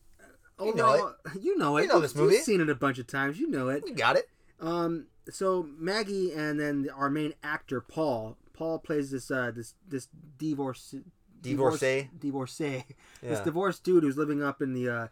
[0.58, 1.82] Oh know no, you know it.
[1.82, 2.34] You know this movie.
[2.34, 3.38] You've seen it a bunch of times.
[3.38, 3.84] You know it.
[3.86, 4.28] You got it.
[4.60, 8.36] Um, so Maggie and then our main actor Paul.
[8.58, 10.94] Paul plays this uh this this divorce
[11.40, 12.10] Divorcee.
[12.18, 12.84] divorcee
[13.22, 13.30] Yeah.
[13.30, 15.08] this divorced dude who's living up in the uh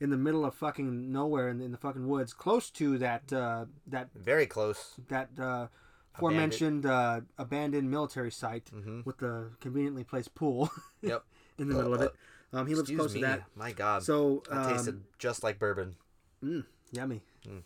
[0.00, 3.64] in the middle of fucking nowhere in, in the fucking woods, close to that uh,
[3.86, 4.94] that Very close.
[5.08, 5.68] that uh,
[6.14, 10.70] aforementioned uh, abandoned military site hmm with the conveniently placed pool.
[11.02, 11.24] Yep.
[11.58, 12.14] in the middle of it.
[12.52, 13.20] Um, he lives close me.
[13.20, 13.42] to that.
[13.54, 14.02] My God.
[14.02, 15.96] So that tasted um, just like bourbon.
[16.44, 17.22] mm, yummy.
[17.48, 17.62] Mm.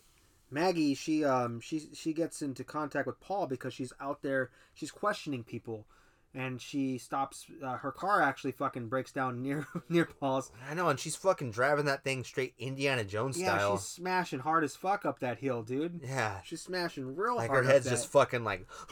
[0.51, 4.49] Maggie, she um she she gets into contact with Paul because she's out there.
[4.73, 5.85] She's questioning people,
[6.33, 7.45] and she stops.
[7.63, 10.51] Uh, her car actually fucking breaks down near near Paul's.
[10.69, 13.77] I know, and she's fucking driving that thing straight Indiana Jones Yeah, style.
[13.77, 16.01] she's smashing hard as fuck up that hill, dude.
[16.03, 16.41] Yeah.
[16.43, 17.63] She's smashing real Like hard.
[17.63, 18.67] Like her head's just fucking like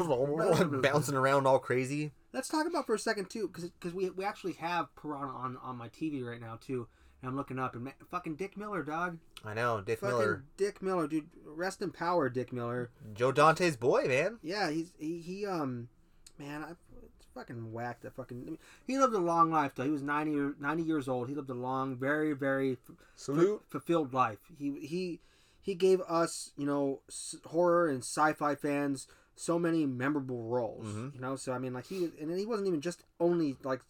[0.81, 2.11] bouncing around all crazy.
[2.31, 5.77] Let's talk about for a second too, because we we actually have Piranha on on
[5.77, 6.87] my TV right now too,
[7.23, 9.17] I'm looking up and fucking Dick Miller, dog.
[9.43, 11.29] I know, Dick fucking Miller, Dick Miller, dude.
[11.45, 12.91] Rest in power, Dick Miller.
[13.13, 14.37] Joe Dante's boy, man.
[14.41, 15.89] Yeah, he's he, he um,
[16.37, 16.71] man, I
[17.03, 18.03] it's fucking whacked.
[18.03, 19.83] That fucking I mean, he lived a long life though.
[19.83, 21.27] He was 90, 90 years old.
[21.27, 23.63] He lived a long, very very f- Salute.
[23.67, 24.39] fulfilled life.
[24.57, 25.19] He he
[25.61, 30.85] he gave us you know s- horror and sci-fi fans so many memorable roles.
[30.85, 31.15] Mhm.
[31.15, 33.81] You know, so I mean like he and he wasn't even just only like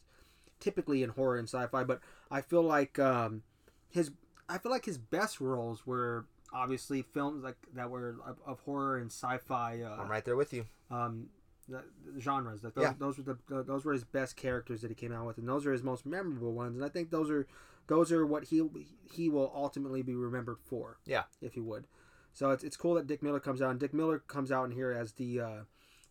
[0.60, 2.00] typically in horror and sci-fi, but
[2.32, 3.44] I feel like um
[3.90, 4.12] his
[4.48, 8.98] I feel like his best roles were obviously films like that were of, of horror
[8.98, 10.66] and sci-fi uh, I'm right there with you.
[10.90, 11.28] um,
[11.68, 11.84] the,
[12.16, 12.64] the genres.
[12.64, 12.94] Like those, Yeah.
[12.98, 15.48] those were the, the those were his best characters that he came out with, and
[15.48, 16.76] those are his most memorable ones.
[16.76, 17.46] And I think those are
[17.88, 18.68] those are what he
[19.04, 20.98] he will ultimately be remembered for.
[21.06, 21.24] Yeah.
[21.42, 21.86] if he would.
[22.34, 24.72] So it's, it's cool that Dick Miller comes out, and Dick Miller comes out in
[24.72, 25.60] here as the uh,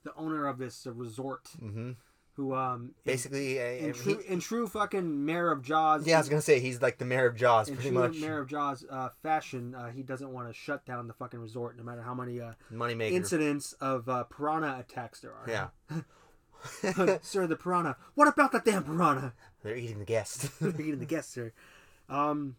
[0.05, 1.93] the owner of this resort, hmm
[2.39, 6.07] who um Basically, in, uh, true he- in true fucking mayor of Jaws.
[6.07, 8.17] yeah, I was gonna say he's like the mayor of Jaws, in pretty true much.
[8.21, 11.77] mayor of Jaws uh, fashion, uh, he doesn't want to shut down the fucking resort,
[11.77, 13.11] no matter how many uh, Moneymaker.
[13.13, 15.47] incidents of uh, piranha attacks there are.
[15.47, 15.69] Yeah.
[17.23, 17.97] sir, the piranha.
[18.15, 19.33] What about the damn piranha?
[19.63, 20.49] They're eating the guests.
[20.61, 21.53] They're eating the guests, sir.
[22.09, 22.57] Um,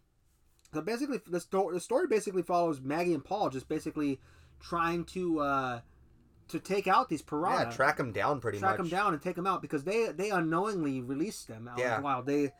[0.73, 4.19] so basically, the, sto- the story basically follows Maggie and Paul just basically
[4.61, 5.79] trying to uh,
[6.49, 8.89] to take out these piranha, yeah, track them down pretty track much.
[8.89, 11.95] Track them down and take them out because they they unknowingly released them out Yeah.
[11.95, 12.25] in the wild.
[12.25, 12.51] They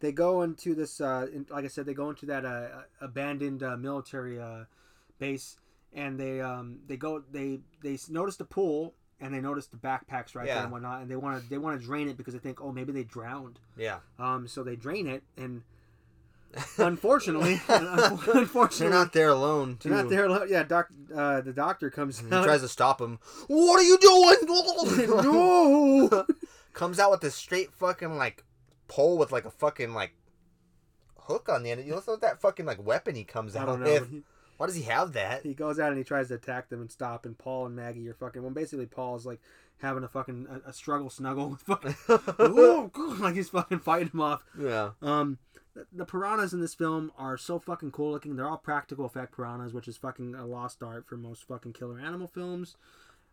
[0.00, 3.62] they go into this uh, in, like I said, they go into that uh, abandoned
[3.62, 4.64] uh, military uh,
[5.18, 5.56] base
[5.92, 10.34] and they um they go they they notice the pool and they notice the backpacks
[10.34, 10.62] right there Yeah.
[10.64, 12.72] and whatnot and they want to they want to drain it because they think oh
[12.72, 13.98] maybe they drowned Yeah.
[14.18, 15.62] um so they drain it and
[16.78, 19.76] unfortunately unfortunately They're not there alone.
[19.78, 19.88] Too.
[19.88, 20.46] they're not there alone.
[20.48, 23.18] yeah doc uh, the doctor comes He out tries to stop him.
[23.46, 24.36] What are you doing?
[25.08, 26.26] no
[26.72, 28.44] Comes out with this straight fucking like
[28.88, 30.14] pole with like a fucking like
[31.18, 31.84] hook on the end.
[31.84, 34.22] You know what that fucking like weapon he comes out with?
[34.56, 35.42] Why does he have that?
[35.42, 38.08] he goes out and he tries to attack them and stop and Paul and Maggie
[38.08, 39.40] are fucking well basically Paul's like
[39.78, 41.96] having a fucking a, a struggle snuggle with fucking
[43.20, 44.90] like he's fucking fighting him off yeah.
[45.02, 45.38] um
[45.92, 49.72] the, piranhas in this film are so fucking cool looking they're all practical effect piranhas
[49.72, 52.76] which is fucking a lost art for most fucking killer animal films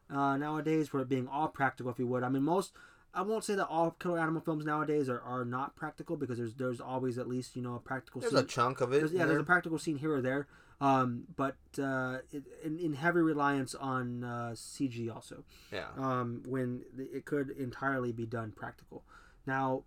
[0.09, 2.73] uh, nowadays for it being all practical if you would I mean most
[3.13, 6.53] I won't say that all killer animal films nowadays are, are not practical because there's
[6.53, 8.99] there's always at least you know a practical There's scene a chunk of it.
[8.99, 10.47] there's, yeah, in there's a practical scene here or there,
[10.79, 15.87] um, but uh, it, in, in heavy reliance on uh, CG also, yeah.
[15.97, 19.03] um, when it could entirely be done practical.
[19.45, 19.83] Now,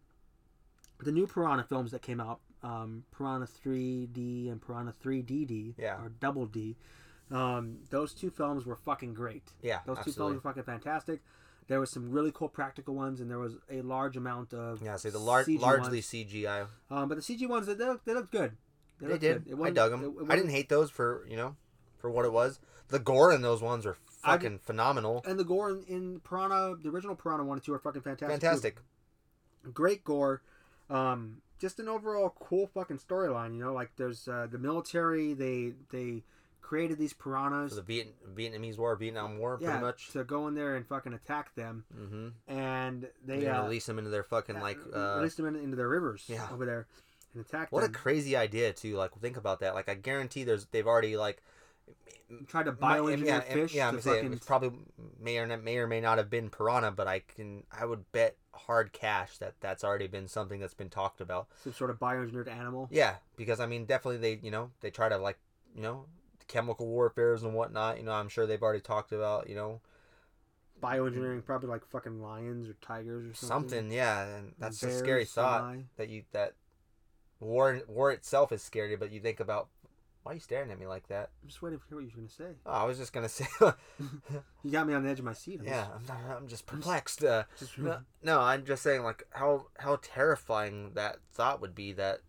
[1.05, 6.01] the new Piranha films that came out, um, Piranha 3D and Piranha 3DD, Yeah.
[6.03, 6.77] or Double D,
[7.31, 9.53] um, those two films were fucking great.
[9.62, 9.81] Yeah.
[9.87, 11.21] Those two films were fucking fantastic.
[11.67, 14.97] There was some really cool practical ones, and there was a large amount of Yeah.
[14.97, 16.07] See the lar- CG largely ones.
[16.07, 16.67] CGI.
[16.90, 18.57] Um, but the CG ones, they looked, they looked good.
[19.01, 19.45] They looked did.
[19.47, 19.61] good.
[19.62, 20.05] I dug them.
[20.05, 21.57] it- it I didn't hate those for you know,
[21.99, 22.61] for what it was.
[22.88, 25.23] The gore in those ones are fucking phenomenal.
[25.27, 28.40] And the gore in, in Piranha, the original Piranha one and two are fucking fantastic.
[28.40, 28.47] too.
[28.47, 28.77] Fantastic.
[29.73, 30.43] Great gore.
[30.90, 33.55] Um, just an overall cool fucking storyline.
[33.55, 35.33] You know, like there's uh, the military.
[35.35, 36.23] They they
[36.61, 37.70] created these piranhas.
[37.70, 40.11] For the Viet- Vietnamese War, Vietnam War, yeah, pretty much.
[40.12, 42.29] to go in there and fucking attack them, Mm-hmm.
[42.53, 44.79] and they They're uh, release them into their fucking like.
[44.94, 46.47] Uh, released them in, into their rivers Yeah.
[46.53, 46.87] over there
[47.35, 48.97] and attack what a crazy idea too.
[48.97, 49.75] Like think about that.
[49.75, 51.42] Like I guarantee there's they've already like.
[52.49, 54.73] Tried to my- bioengineer yeah, fish Yeah, I'm saying fucking it's probably
[55.20, 58.37] may or may or may not have been piranha, but I can I would bet
[58.53, 61.49] hard cash that that's already been something that's been talked about.
[61.62, 62.88] some sort of bioengineered animal.
[62.90, 65.38] Yeah, because I mean, definitely they, you know, they try to like,
[65.75, 66.07] you know,
[66.49, 67.99] chemical warfares and whatnot.
[67.99, 69.81] You know, I'm sure they've already talked about, you know,
[70.83, 73.70] Bioengineering probably like fucking lions or tigers or something.
[73.70, 73.92] something.
[73.92, 76.55] Yeah, and that's a Bears, scary thought that you that
[77.40, 79.68] war war itself is scary, but you think about
[80.25, 81.31] why are you staring at me like that?
[81.43, 82.57] I'm just waiting to hear what you're gonna say.
[82.67, 83.47] Oh, I was just gonna say,
[84.63, 85.61] You got me on the edge of my seat.
[85.61, 87.23] I'm yeah, I'm, not, I'm just perplexed.
[87.23, 91.93] Uh, Just, no, no, I'm just saying like how how terrifying that thought would be
[91.93, 92.21] that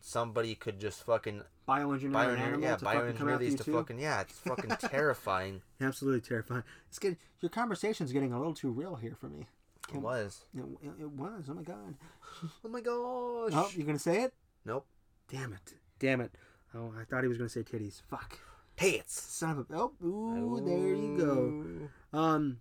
[0.00, 3.64] somebody could just fucking Bioengineer an animal yeah, to fucking come bioengineer you these to
[3.64, 3.72] too.
[3.72, 5.62] fucking yeah, it's fucking terrifying.
[5.80, 6.62] Absolutely terrifying.
[6.88, 9.46] It's getting your conversation's getting a little too real here for me.
[9.92, 10.44] It was.
[10.56, 11.44] It, it- it was.
[11.48, 11.94] Oh my god.
[12.64, 13.52] Oh my gosh.
[13.54, 14.34] Oh, you're gonna say it?
[14.64, 14.86] Nope.
[15.28, 15.74] Damn it.
[15.98, 16.32] Damn it.
[16.74, 18.02] Oh, I thought he was gonna say titties.
[18.08, 18.38] Fuck.
[18.76, 19.20] Tits.
[19.20, 19.74] Son of a.
[19.74, 21.16] Oh, ooh, there you
[22.12, 22.18] go.
[22.18, 22.58] Um,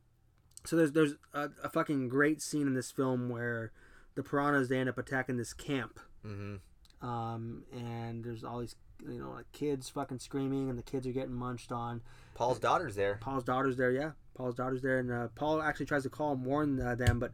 [0.66, 3.72] so there's there's a, a fucking great scene in this film where
[4.16, 6.00] the piranhas they end up attacking this camp.
[6.26, 7.08] Mm-hmm.
[7.08, 8.76] Um, and there's all these
[9.08, 12.02] you know like kids fucking screaming and the kids are getting munched on.
[12.36, 13.18] Paul's daughter's there.
[13.22, 14.12] Paul's daughter's there, yeah.
[14.36, 17.32] Paul's daughter's there, and uh, Paul actually tries to call and warn uh, them, but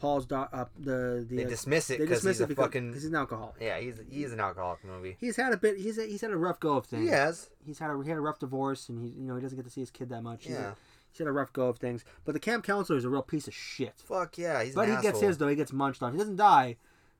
[0.00, 2.46] Paul's da- uh, the the They uh, dismiss it they because dismiss he's it a
[2.48, 3.54] because fucking he's an alcoholic.
[3.60, 3.78] yeah.
[3.78, 5.16] He's he's an alcoholic movie.
[5.20, 5.76] He's had a bit.
[5.78, 7.02] He's he's had a rough go of things.
[7.04, 7.50] He has.
[7.64, 9.64] He's had a he had a rough divorce, and he you know he doesn't get
[9.64, 10.44] to see his kid that much.
[10.44, 10.72] He's, Yeah.
[11.10, 12.04] he's had a rough go of things.
[12.24, 13.94] But the camp counselor is a real piece of shit.
[13.98, 14.62] Fuck yeah.
[14.62, 15.48] He's But he gets his though.
[15.48, 16.12] He gets munched on.
[16.12, 16.76] He doesn't die,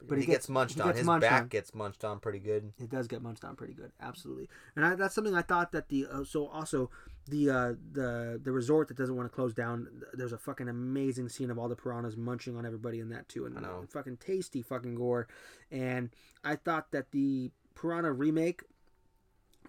[0.08, 0.86] but he, he gets, gets- munched he on.
[0.88, 1.48] gets His munched back on.
[1.48, 2.72] gets munched on pretty good.
[2.80, 3.92] it does get munched on pretty good.
[4.00, 6.90] Absolutely, and I, that's something I thought that the uh, so also
[7.28, 9.88] the uh, the the resort that doesn't want to close down.
[10.12, 13.46] There's a fucking amazing scene of all the piranhas munching on everybody in that too,
[13.46, 13.85] and I know.
[13.88, 15.28] fucking tasty fucking gore.
[15.70, 16.11] And
[16.44, 18.62] I thought that the piranha remake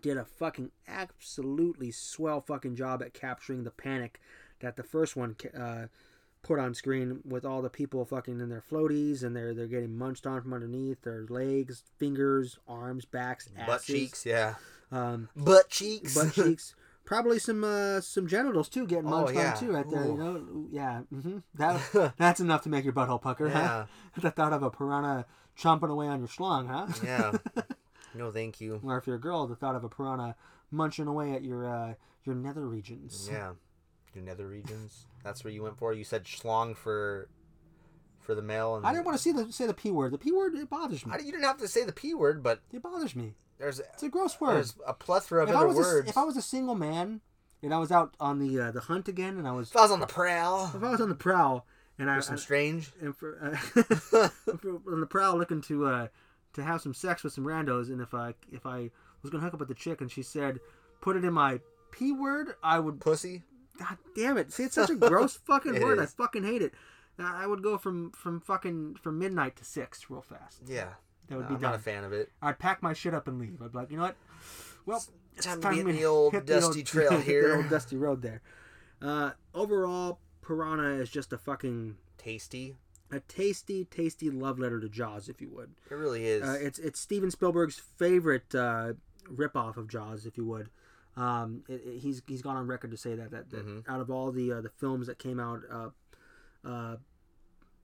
[0.02, 4.20] did a fucking absolutely swell fucking job at capturing the panic
[4.60, 5.86] that the first one uh,
[6.42, 9.96] put on screen with all the people fucking in their floaties and they're they're getting
[9.96, 14.56] munched on from underneath their legs, fingers, arms, backs, asses, Butt cheeks, yeah.
[14.92, 16.16] um, Butt cheeks.
[16.16, 16.76] butt cheeks.
[17.04, 19.54] Probably some uh, some genitals too getting Oh, yeah.
[19.54, 20.06] on too right there.
[20.06, 23.48] You know, yeah, hmm that that's enough to make your butthole pucker.
[23.48, 23.68] yeah.
[23.68, 23.86] Huh?
[24.22, 25.26] the thought of a piranha
[25.58, 26.88] chomping away on your schlong, huh?
[27.04, 27.64] Yeah.
[28.14, 28.82] No, thank you.
[28.84, 30.36] or if you're a girl, the thought of a piranha
[30.70, 31.94] munching away at your uh,
[32.26, 33.30] your nether regions.
[33.32, 33.54] Yeah.
[34.14, 35.06] Your nether regions.
[35.24, 35.94] That's where you went for.
[35.94, 37.30] You said schlong for
[38.20, 38.76] for the male.
[38.76, 40.12] And I didn't want to see the say the p word.
[40.12, 41.14] The p word it bothers me.
[41.16, 43.34] I, you didn't have to say the p word, but It bothers me.
[43.62, 44.56] There's It's a gross word.
[44.56, 46.08] there's a plethora of If I other was words.
[46.08, 47.22] a, if I was a single man
[47.64, 49.82] and I was out on the uh, the hunt again and I was If I
[49.82, 51.66] was on the prowl, if I was on the prowl
[52.00, 52.92] and I there's some strange.
[53.02, 54.30] and for, uh,
[54.92, 56.08] on the prowl looking to uh,
[56.54, 58.90] to have some sex with some randos, and if I if I
[59.22, 60.60] was gonna hook up with the chick and she said,
[61.02, 61.60] "Put it in my
[61.92, 63.00] p word," I would.
[63.00, 63.44] Pussy.
[63.80, 64.52] God damn it!
[64.52, 66.00] See, it's such a gross fucking word.
[66.00, 66.74] I fucking hate it.
[67.20, 70.62] I I would go from from fucking from midnight to six real fast.
[70.68, 70.90] Yeah.
[71.32, 72.32] That would No, be I'm not a fan of it.
[72.42, 73.62] I'd pack my shit up and leave.
[73.62, 74.16] I'd be like, you know what?
[74.86, 75.04] Well,
[75.36, 77.48] it's Time to be for in me the old dusty trail here.
[77.50, 78.42] The old dusty road there.
[79.02, 82.76] Uh, overall, Piranha is just a fucking Tasty.
[83.12, 85.72] a tasty, tasty love letter to Jaws, if you would.
[85.90, 86.44] It really is.
[86.44, 88.94] Uh, it's it's Steven Spielberg's favorite uh,
[89.32, 90.70] ripoff of Jaws, if you would.
[91.18, 93.84] Um, it, it- he's he's gone on record to say that that, that Mhm.
[93.90, 95.90] out of all the uh, the films that came out uh,
[96.68, 96.96] uh,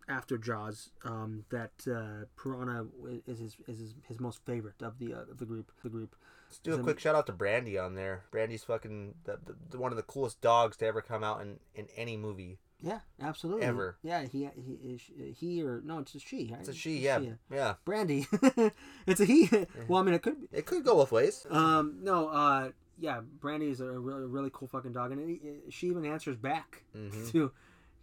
[0.10, 2.86] after Jaws, um, that uh, Piranha
[3.28, 6.16] is his is his, his most favorite of the uh, of the group the group.
[6.50, 8.24] Let's do a quick shout out to Brandy on there.
[8.32, 11.60] Brandy's fucking the, the, the, one of the coolest dogs to ever come out in,
[11.76, 12.58] in any movie.
[12.80, 13.64] Yeah, absolutely.
[13.66, 13.98] Ever.
[14.02, 15.02] Yeah, he he is
[15.38, 16.50] he or no, it's a she.
[16.52, 16.60] Right?
[16.62, 17.20] It's a she, yeah,
[17.52, 17.74] yeah.
[17.84, 18.28] Brandy.
[19.08, 19.50] it's a he.
[19.90, 20.48] well, I mean, it could be.
[20.58, 21.46] It could go both ways.
[21.50, 25.88] Um, no, uh, yeah, Brandy is a really, really cool fucking dog, and it, she
[25.88, 27.30] even answers back Mhm.
[27.32, 27.52] to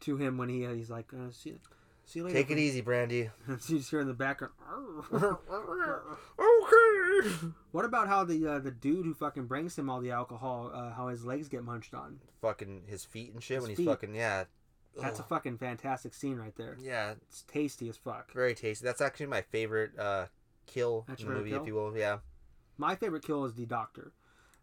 [0.01, 1.55] to him when he uh, he's like, uh, see,
[2.07, 2.37] see you later.
[2.39, 3.31] Take it easy, Brandy.
[3.47, 4.53] And she's here in the background.
[6.39, 7.29] okay.
[7.73, 10.93] what about how the uh, the dude who fucking brings him all the alcohol, uh,
[10.93, 12.19] how his legs get munched on?
[12.41, 13.87] Fucking his feet and shit His when he's feet.
[13.89, 14.45] fucking yeah.
[15.01, 15.29] That's a Ugh.
[15.29, 16.77] fucking fantastic scene right there.
[16.81, 18.33] yeah, It's tasty as fuck.
[18.33, 18.85] very tasty.
[18.85, 20.27] That's actually my favorite uh
[20.67, 21.61] kill That's in the movie, kill?
[21.63, 21.97] if you will.
[21.97, 22.19] Yeah.
[22.79, 24.13] My favorite kill is the doctor.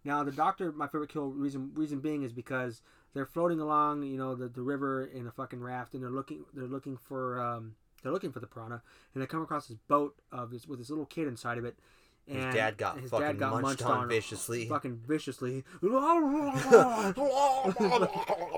[0.03, 2.81] Now the doctor, my favorite kill reason reason being is because
[3.13, 6.45] they're floating along, you know, the, the river in a fucking raft, and they're looking
[6.53, 8.81] they're looking for um they're looking for the piranha,
[9.13, 11.77] and they come across this boat of this with this little kid inside of it.
[12.25, 14.65] His And dad got his fucking dad got munched, munched on on viciously.
[14.69, 15.63] fucking viciously,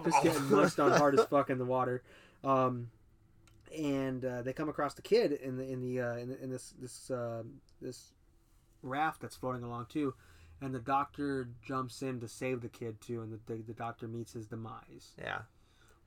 [0.03, 2.03] just getting munched on hard as fuck in the water.
[2.43, 2.89] Um,
[3.75, 6.49] and uh, they come across the kid in the in the uh, in, the, in
[6.51, 7.43] this this uh,
[7.81, 8.11] this
[8.81, 10.13] raft that's floating along too,
[10.63, 14.07] and the doctor jumps in to save the kid too, and the the, the doctor
[14.07, 15.41] meets his demise, Yeah.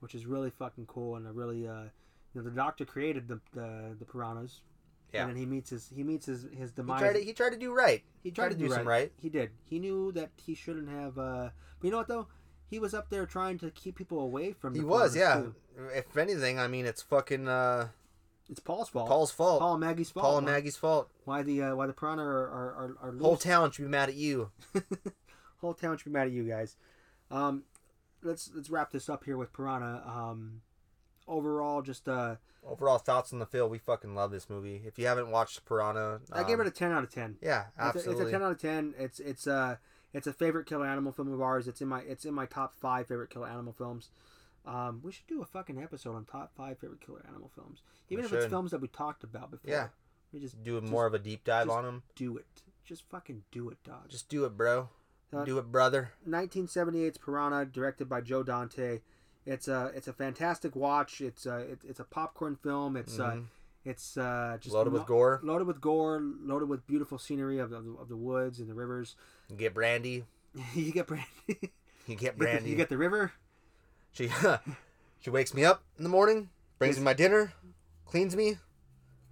[0.01, 1.83] which is really fucking cool and a really uh,
[2.33, 4.62] you know the doctor created the the, the piranhas.
[5.12, 5.23] Yeah.
[5.23, 7.01] And then he meets his he meets his his He demise.
[7.01, 8.03] tried to he tried to do right.
[8.23, 9.12] He tried, to, do, some right.
[9.21, 9.51] He did.
[9.64, 11.16] He knew that he shouldn't have.
[11.16, 12.27] Uh, but you know what though?
[12.69, 14.75] He was up there trying to keep people away from.
[14.75, 15.37] He was, yeah.
[15.37, 15.55] too.
[15.95, 17.88] If anything, I mean, it's fucking uh,
[18.48, 19.09] It's Paul's fault.
[19.09, 19.61] Paul's fault.
[19.61, 20.24] Paul and Maggie's fault.
[20.24, 21.11] Paul and Why- Maggie's fault.
[21.24, 24.09] Why the uh, why the piranha are are, are, are Whole town should be mad
[24.09, 24.50] at you.
[25.61, 26.76] Whole town should be mad at you guys.
[27.30, 27.64] Um,
[28.22, 30.02] let's let's wrap this up here with piranha.
[30.06, 30.61] Um,
[31.26, 32.37] overall, just uh,
[32.68, 34.82] Overall thoughts on the film, we fucking love this movie.
[34.85, 37.37] If you haven't watched Piranha, I gave um, it a ten out of ten.
[37.40, 38.22] yeah, It's a, absolutely.
[38.22, 38.94] it's a ten out of ten.
[38.98, 39.76] It's it's uh
[40.12, 41.68] it's a favorite killer animal film of ours.
[41.68, 44.11] It's in my it's in my top five favorite killer animal films.
[44.66, 48.24] Um, we should do a fucking episode on top five favorite killer animal films, even
[48.24, 49.70] We if it's films that we talked about before.
[49.70, 49.88] Yeah.
[50.33, 52.02] we just do just more of a deep dive on them.
[52.16, 52.46] do it.
[52.85, 54.09] Just fucking do it, dog.
[54.09, 54.88] Just do it, bro.
[55.33, 56.11] Uh, do it, brother.
[56.29, 59.00] 1978's Piranha, directed by Joe Dante.
[59.44, 61.20] It's a it's a fantastic watch.
[61.20, 62.96] It's a it, it's a popcorn film.
[62.96, 63.44] It's uh Mhm.
[63.85, 65.40] it's uh just Loaded with gore.
[65.44, 68.74] loaded with gore, loaded with beautiful scenery of, of, the- of the woods and the
[68.74, 69.14] rivers.
[69.48, 70.24] You get brandy.
[70.74, 71.26] you get brandy.
[71.46, 71.70] You get
[72.09, 72.70] You get, the, brandy.
[72.70, 73.33] you get the river.
[74.16, 74.31] She
[75.20, 76.48] she wakes me up in the morning,
[76.79, 77.52] brings me my dinner,
[78.07, 78.57] cleans me,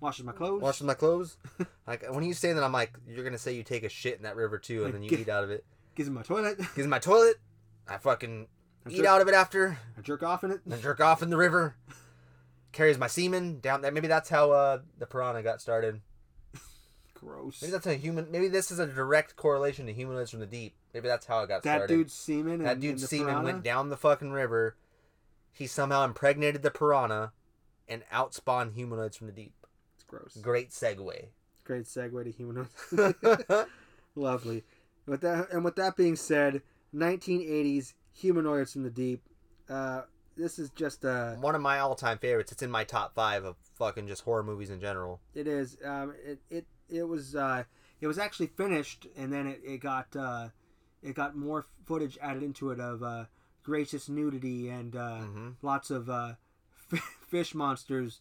[0.01, 0.61] Washes my clothes.
[0.61, 1.39] washes my clothes.
[1.87, 4.25] like when you say that, I'm like, you're gonna say you take a shit in
[4.25, 5.65] that river too, and Like, then you get- eat out of it.
[5.95, 6.59] Gives me my toilet.
[6.59, 7.37] Gives me my toilet.
[7.89, 8.47] I fucking
[8.85, 9.79] I eat jerk, out of it after.
[9.97, 10.61] I jerk off in it.
[10.69, 11.77] and jerk off in the river.
[12.73, 13.93] Carries my semen down there.
[13.93, 16.01] Maybe that's how uh, the piranha got started.
[17.25, 17.63] Gross.
[17.63, 18.31] Maybe that's a human.
[18.31, 20.75] Maybe this is a direct correlation to humanoids from the deep.
[20.93, 21.95] Maybe that's how it got that started.
[21.95, 22.63] dude's semen.
[22.63, 23.45] that and, dude's semen piranha?
[23.45, 24.77] went down the fucking river.
[25.53, 27.33] He somehow impregnated the piranha,
[27.89, 29.55] and outspawned humanoids from the deep.
[29.95, 30.37] It's gross.
[30.43, 31.27] Great segue.
[31.65, 33.67] Great segue to humanoids.
[34.15, 34.65] Lovely.
[35.07, 36.63] With that, and with that being said,
[36.95, 39.23] 1980s humanoids from the deep.
[39.69, 40.03] Uh,
[40.37, 42.53] this is just uh, One of my all-time favorites.
[42.53, 45.21] It's in my top five of fucking just horror movies in general.
[45.35, 45.79] it is.
[45.85, 47.65] Um, it it it was uh,
[48.01, 50.49] it was actually finished, and then it, it got uh,
[51.03, 53.25] it got more footage added into it of uh,
[53.63, 56.35] gracious nudity and uh, hmm lots of uh,
[57.29, 58.21] fish monsters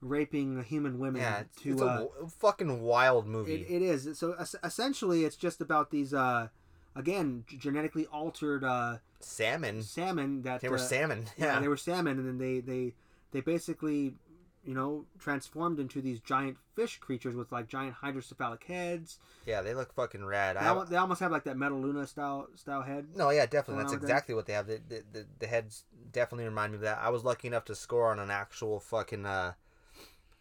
[0.00, 1.22] raping human women.
[1.22, 3.54] Yeah, it's, to it's a uh, w- fucking wild movie.
[3.62, 4.18] It, it is.
[4.18, 6.48] So es- essentially, it's just about these, uh,
[6.96, 9.82] again, g- genetically altered uh, salmon.
[9.82, 11.26] salmon that They were uh, salmon.
[11.36, 11.60] Yeah, Yeah.
[11.60, 12.94] they were salmon, and then they they
[13.30, 14.14] they basically,
[14.64, 19.18] you know, transformed into these giant fish creatures with like giant hydrocephalic heads.
[19.46, 20.56] Yeah, they look fucking rad.
[20.56, 23.06] They, I, al- they almost have like that Metaluna style style head.
[23.16, 23.82] no, yeah, definitely.
[23.82, 24.66] That's exactly what they have.
[24.66, 26.98] The, the, the, the heads definitely remind me of that.
[26.98, 29.26] I was lucky enough to score on an actual fucking.
[29.26, 29.52] Uh,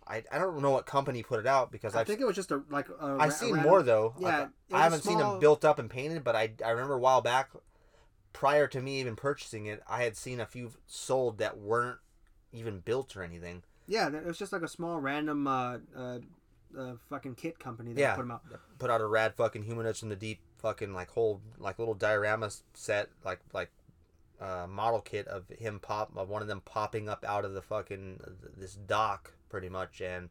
[0.08, 2.36] I, I don't know what company put it out because I I've think it was
[2.36, 4.14] just a like a, I've seen more though.
[4.20, 6.52] Yeah, Like, it was I a haven't seen them built up and painted, but I,
[6.66, 7.50] I remember a while back,
[8.34, 12.00] prior to me even purchasing it, I had seen a few sold that weren't
[12.52, 13.64] even built or anything.
[13.88, 16.20] Yeah, it was just like a small random uh, uh,
[16.78, 18.16] uh, fucking kit company that Yeah.
[18.16, 18.44] put them out.
[18.80, 22.52] Put out a rad fucking humanoids from the deep fucking like whole like little diorama
[22.74, 23.72] set like like
[24.40, 27.62] uh, model kit of him pop of one of them popping up out of the
[27.62, 28.20] fucking
[28.58, 30.30] this dock pretty much and.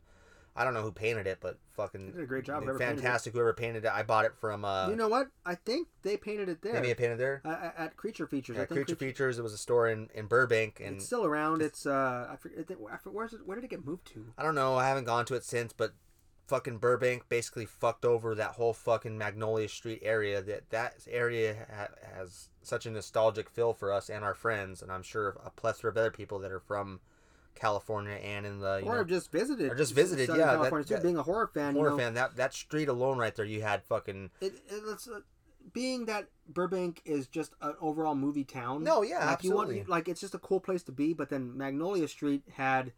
[0.56, 3.32] I don't know who painted it, but fucking They did a great job, whoever fantastic.
[3.32, 4.64] Whoever painted it, I bought it from.
[4.64, 5.28] Uh, you know what?
[5.46, 6.72] I think they painted it there.
[6.74, 7.40] maybe it painted there.
[7.44, 8.56] Uh, at- at Creature Features.
[8.56, 9.38] Yeah, I think Creature Features.
[9.38, 11.62] It was a store in, in Burbank, and it's still around.
[11.62, 14.26] It's uh, I forget, I forget where's it, where did it get moved to?
[14.36, 14.74] I don't know.
[14.76, 15.94] I haven't gone to it since, but
[16.48, 20.42] fucking Burbank basically fucked over that whole fucking Magnolia Street area.
[20.42, 24.90] That that area ha- has such a nostalgic feel for us and our friends, and
[24.90, 26.98] I'm sure a plethora of other people that are from
[27.54, 29.70] California and in the or know, just visited.
[29.70, 30.94] or just visited, Southern yeah, that- California too.
[30.94, 32.14] that- Being a horror fan, horror you know, fan.
[32.14, 35.20] That that street alone right there, you had fucking It, it, it's, uh,
[35.72, 38.82] being that Burbank is just an overall movie town.
[38.82, 39.76] No, yeah, like You absolutely.
[39.78, 41.12] want, like it's just a cool place to be.
[41.12, 42.92] But then Magnolia Street had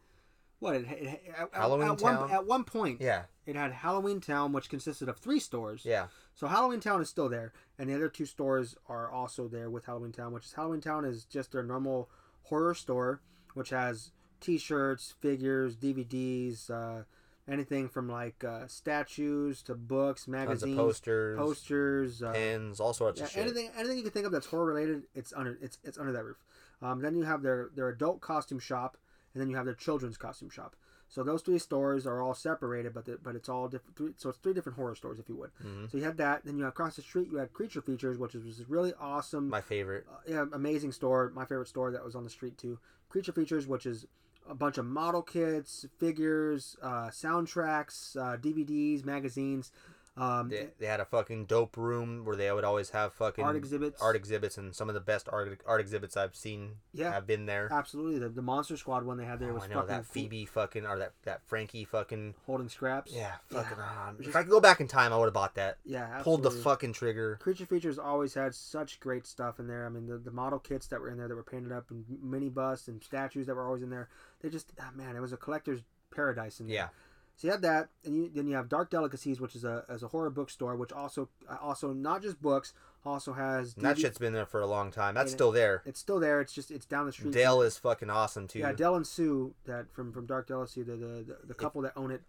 [0.60, 0.76] what?
[0.76, 2.30] It, it, at, Halloween at one Town?
[2.30, 3.00] at one point.
[3.00, 5.82] yeah It had Halloween Town, which consisted of three stores.
[5.84, 9.68] yeah So Halloween Town is still there, and the other two stores are also there
[9.68, 12.08] with Halloween Town, which is Halloween Town is just their normal
[12.44, 13.20] horror store,
[13.54, 14.12] which has
[14.42, 17.04] T-shirts, figures, DVDs, uh,
[17.48, 23.26] anything from like uh, statues to books, magazines, posters, posters, uh, pins, all sorts yeah,
[23.26, 23.42] of shit.
[23.42, 25.02] anything anything you can think of that's horror related.
[25.14, 26.44] It's under it's it's under that roof.
[26.80, 28.96] Um, then you have their their adult costume shop,
[29.34, 30.76] and then you have their children's costume shop.
[31.08, 33.96] So those three stores are all separated, but the, but it's all different.
[33.96, 35.50] Three, so it's three different horror stores, if you would.
[35.62, 35.90] Mhm.
[35.90, 36.44] So you had that.
[36.44, 39.48] Then you have across the street, you had Creature Features, which was was really awesome,
[39.48, 40.06] My favorite.
[40.10, 41.30] uh, yeah, amazing store.
[41.34, 42.78] My favorite store that was on the street too.
[43.10, 44.06] Creature Features, which is
[44.48, 49.70] a bunch of model kits, figures, uh, soundtracks, uh, DVDs, magazines.
[50.14, 53.56] Um, They, they had a fucking dope room where they would always have fucking art
[53.56, 54.02] exhibits.
[54.02, 57.12] art exhibits, and some of the best art, art exhibits I've seen Yeah.
[57.12, 57.68] have been there.
[57.72, 60.04] Absolutely, the, the Monster Squad one they had there Oh, was I know fucking that.
[60.06, 63.10] Phoebe fucking or that that Frankie fucking holding scraps.
[63.10, 63.78] yeah fucking.
[63.78, 65.78] um, Just- if I could go back in time, I would have bought that.
[65.84, 66.20] yeah.
[66.22, 67.38] Pulled the fucking trigger.
[67.40, 69.86] Creature Features always had such great stuff in there.
[69.86, 72.04] I mean, the, the model kits that were in there that were painted up and
[72.22, 74.10] mini busts and statues that were always in there.
[74.42, 75.80] They just, ah, man, it was a collector's
[76.14, 76.74] paradise in there.
[76.76, 76.88] Yeah,
[77.36, 80.02] So you have that, and you, then you have Dark Delicacies, which is a as
[80.02, 81.28] a horror bookstore, which also
[81.60, 82.72] also not just books,
[83.04, 85.14] also has And that shit's been there for a long time.
[85.14, 85.82] That's And it- still there.
[85.84, 86.40] It's still there.
[86.40, 87.32] It's just it's down the street.
[87.32, 88.60] Dale is fucking awesome too.
[88.60, 91.92] Yeah, Del and Sue that from from Dark Delicacy, the the, the, the couple that
[91.96, 92.22] own it.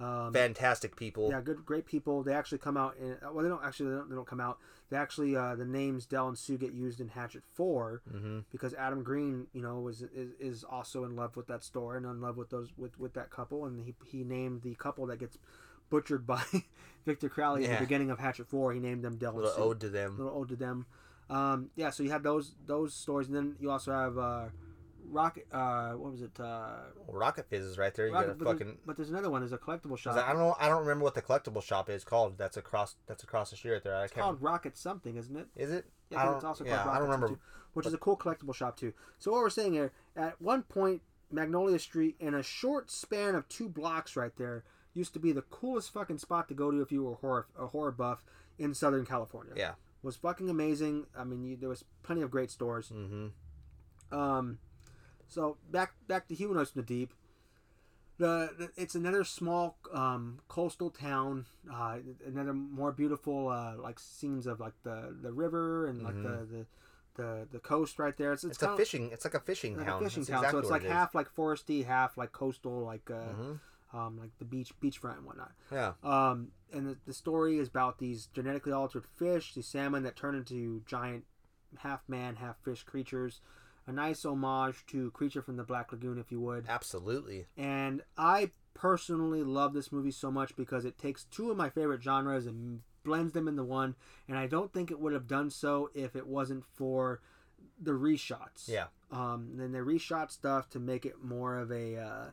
[0.00, 1.28] Um, Fantastic people.
[1.30, 2.22] yeah, good, great people.
[2.22, 3.16] They actually come out in.
[3.22, 3.90] Well, they don't actually.
[3.90, 4.58] They don't, they don't come out.
[4.88, 8.72] They actually uh, the names Del and Sue get used in Hatchet Four hmm because
[8.74, 12.20] Adam Green, you know, was is, is also in love with that store and in
[12.20, 15.36] love with those with with that couple, and he he named the couple that gets
[15.90, 16.42] butchered by
[17.04, 18.72] Victor Crowley at the beginning of Hatchet Four.
[18.72, 19.62] He named them Del and Little Sue.
[19.62, 20.16] ode to them.
[20.16, 20.86] little ode to them.
[21.28, 24.46] Um, yeah, so you have those those stories, and then you also have uh,
[25.10, 25.46] Rocket.
[25.52, 26.38] Uh, what was it?
[26.38, 26.70] Uh,
[27.08, 28.06] Rocket Fizz is right there.
[28.06, 28.78] You Rocket- got a but, there's, fucking.
[28.86, 29.40] but there's another one.
[29.42, 30.16] There's a collectible shop.
[30.16, 30.56] I don't know.
[30.58, 32.38] I don't remember what the collectible shop is called.
[32.38, 32.96] That's across.
[33.06, 33.96] That's across the street right there.
[33.96, 34.24] I It's can't.
[34.24, 35.46] called Rocket something, isn't it?
[35.56, 35.86] Is it?
[36.10, 36.36] Yeah, I I think don't.
[36.36, 37.28] it's also called yeah, Rocket I don't remember.
[37.28, 37.38] Too,
[37.74, 38.92] which is a cool collectible shop too.
[39.18, 43.48] So what we're saying here, at one point, Magnolia Street, in a short span of
[43.48, 46.90] two blocks, right there, used to be the coolest fucking spot to go to if
[46.90, 48.24] you were a horror a horror buff
[48.58, 49.52] in Southern California.
[49.56, 49.72] Yeah.
[50.02, 51.06] was fucking amazing.
[51.16, 52.90] I mean, you, there was plenty of great stores.
[52.94, 53.28] Mm-hmm.
[54.18, 54.58] Um,
[55.30, 57.14] so back back to Humanoids from the Deep.
[58.18, 61.46] The, the it's another small um, coastal town.
[61.72, 66.46] Uh, another more beautiful uh, like scenes of like the, the river and like the,
[66.50, 66.66] the
[67.14, 68.34] the the coast right there.
[68.34, 69.08] It's it's, It's a fishing.
[69.10, 70.02] It's like a fishing like town.
[70.02, 70.38] a fishing That's town.
[70.44, 73.60] exactly so it's like it half like foresty, half like coastal, like uh, Mhm.
[73.94, 75.52] um, like the beach beachfront and whatnot.
[75.72, 75.92] Yeah.
[76.04, 80.34] Um, and the, the story is about these genetically altered fish, these salmon that turn
[80.34, 81.24] into giant
[81.78, 83.40] half man, half fish creatures.
[83.86, 86.66] A nice homage to Creature from the Black Lagoon, if you would.
[86.68, 87.46] Absolutely.
[87.56, 92.02] And I personally love this movie so much because it takes two of my favorite
[92.02, 93.96] genres and blends them into one.
[94.28, 97.20] And I don't think it would have done so if it wasn't for
[97.80, 98.68] the reshots.
[98.68, 98.86] Yeah.
[99.10, 102.24] Um, then they reshot stuff to make it more of a, uh,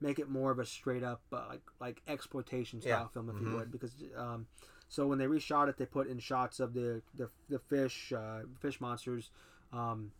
[0.00, 3.06] make it more of a straight up uh, like like exploitation style Yeah.
[3.08, 3.40] film, if Mhm.
[3.50, 3.72] you would.
[3.72, 4.46] Because um,
[4.88, 8.42] so when they reshot it, they put in shots of the the, the fish uh,
[8.60, 9.30] fish monsters.
[9.72, 10.12] Um,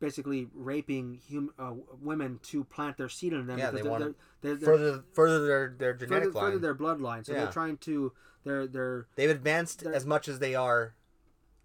[0.00, 4.04] basically raping hum- uh, women to plant their seed in them Yeah, they because wanna
[4.40, 6.60] they're, they're, they're, Further, further their their further, genetic further line.
[6.60, 7.26] their bloodline.
[7.26, 7.44] So Yeah.
[7.44, 8.12] they're trying to
[8.44, 10.94] they're they're They've advanced they're- as much as they are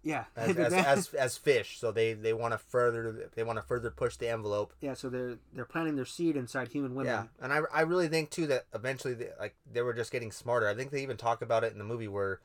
[0.02, 1.78] yeah as, as, as, as fish.
[1.78, 4.74] So they, they want to further they want to further push the envelope.
[4.80, 4.94] yeah.
[4.94, 7.12] So they're they're planting their seed inside human women.
[7.12, 10.32] Yeah, and I, I really think too that eventually they, like they were just getting
[10.32, 10.68] smarter.
[10.68, 12.40] I think they even talk about it in the movie where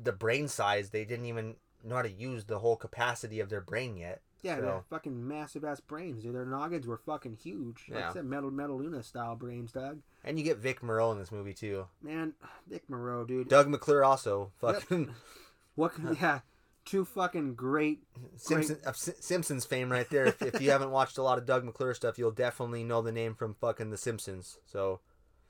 [0.00, 3.60] the brain size they didn't even know how to use the whole capacity of their
[3.62, 4.20] brain yet.
[4.42, 6.34] Yeah, So- they're fucking massive ass brains, dude.
[6.34, 7.86] Their noggins were fucking huge.
[7.88, 8.12] Like I Yeah.
[8.12, 10.00] said, Metal Metaluna style brains, Doug.
[10.24, 11.86] And you get Vic Morrow in this movie too.
[12.02, 12.34] Man,
[12.68, 13.48] Vic Morrow, dude.
[13.48, 14.82] Doug McClure also Yep.
[14.82, 15.14] fucking
[15.74, 15.92] What?
[16.20, 16.40] Yeah,
[16.84, 18.02] two fucking great.
[18.36, 20.26] Simpson, of Si- Simpsons fame right there.
[20.26, 23.12] If, if you haven't watched a lot of Doug McClure stuff, you'll definitely know the
[23.12, 24.58] name from fucking The Simpsons.
[24.66, 25.00] So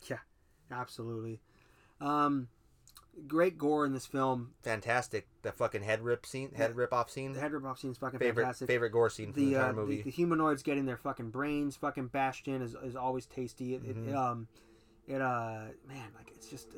[0.09, 0.19] Yeah,
[0.71, 1.41] Absolutely.
[2.01, 2.49] Um,
[3.27, 4.51] great gore in this film.
[4.63, 5.27] fantastic.
[5.43, 7.33] The fucking head rip scene, head rip off scene.
[7.33, 8.67] The head rip off scene is fucking favorite fantastic.
[8.69, 9.97] favorite gore scene from the, the, entire uh, movie.
[9.99, 13.75] the the humanoids getting their fucking brains fucking bashed in is, is always tasty.
[13.75, 14.15] It, it Mhm.
[14.15, 14.49] um
[15.07, 16.69] it uh man like it's just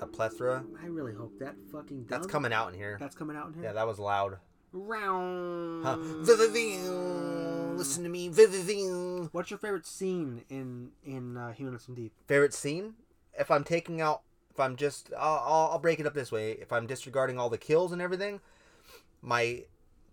[0.00, 0.64] a plethora.
[0.82, 2.96] I really hope that fucking That's coming out in here.
[3.00, 3.64] that's coming out in here.
[3.64, 4.38] Yeah, that was loud.
[4.72, 5.84] Round.
[5.84, 5.96] Huh.
[7.76, 8.28] Listen to me.
[9.32, 12.12] What's your favorite scene in in uh, Humanoids from Deep?
[12.26, 12.94] Favorite scene?
[13.38, 14.22] If I'm taking out,
[14.56, 16.52] if I'm just, I'll, I'll, break it up this way.
[16.52, 18.40] If I'm disregarding all the kills and everything,
[19.20, 19.64] my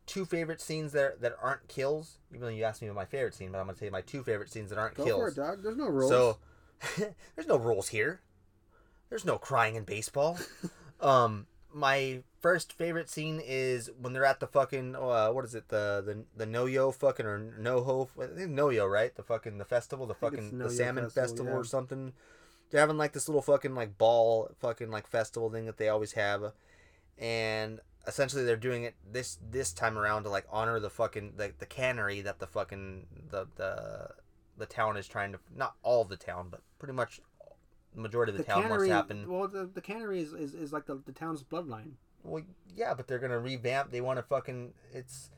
[0.05, 2.17] two favorite scenes that that aren't kills.
[2.31, 4.51] Even though you asked me my favorite scene, but I'm gonna say my two favorite
[4.51, 5.21] scenes that aren't Go kills.
[5.21, 5.63] for it, dog.
[5.63, 6.11] There's no rules.
[6.11, 6.37] So
[7.35, 8.19] there's no rules here.
[9.09, 10.37] There's no crying in baseball.
[10.99, 15.69] um, my first favorite scene is when they're at the fucking uh, what is it
[15.69, 18.09] the the the no yo fucking or no ho
[18.49, 21.59] no yo right the fucking the festival the fucking the salmon Festival, festival, yeah.
[21.59, 22.11] or something.
[22.73, 26.13] They're having like this little fucking like ball fucking like festival thing that they always
[26.13, 26.53] have,
[27.19, 31.53] and essentially they're doing it this this time around to like honor the fucking the,
[31.59, 34.07] the cannery that the fucking the the
[34.57, 37.21] the town is trying to not all of the town but pretty much
[37.93, 39.29] the majority of the, town wants to happen.
[39.29, 41.91] Well, the, the cannery is, is, is like the, the town's bloodline.
[42.23, 42.41] well
[42.75, 43.91] yeah but they're gonna revamp.
[43.91, 45.29] They want to fucking it's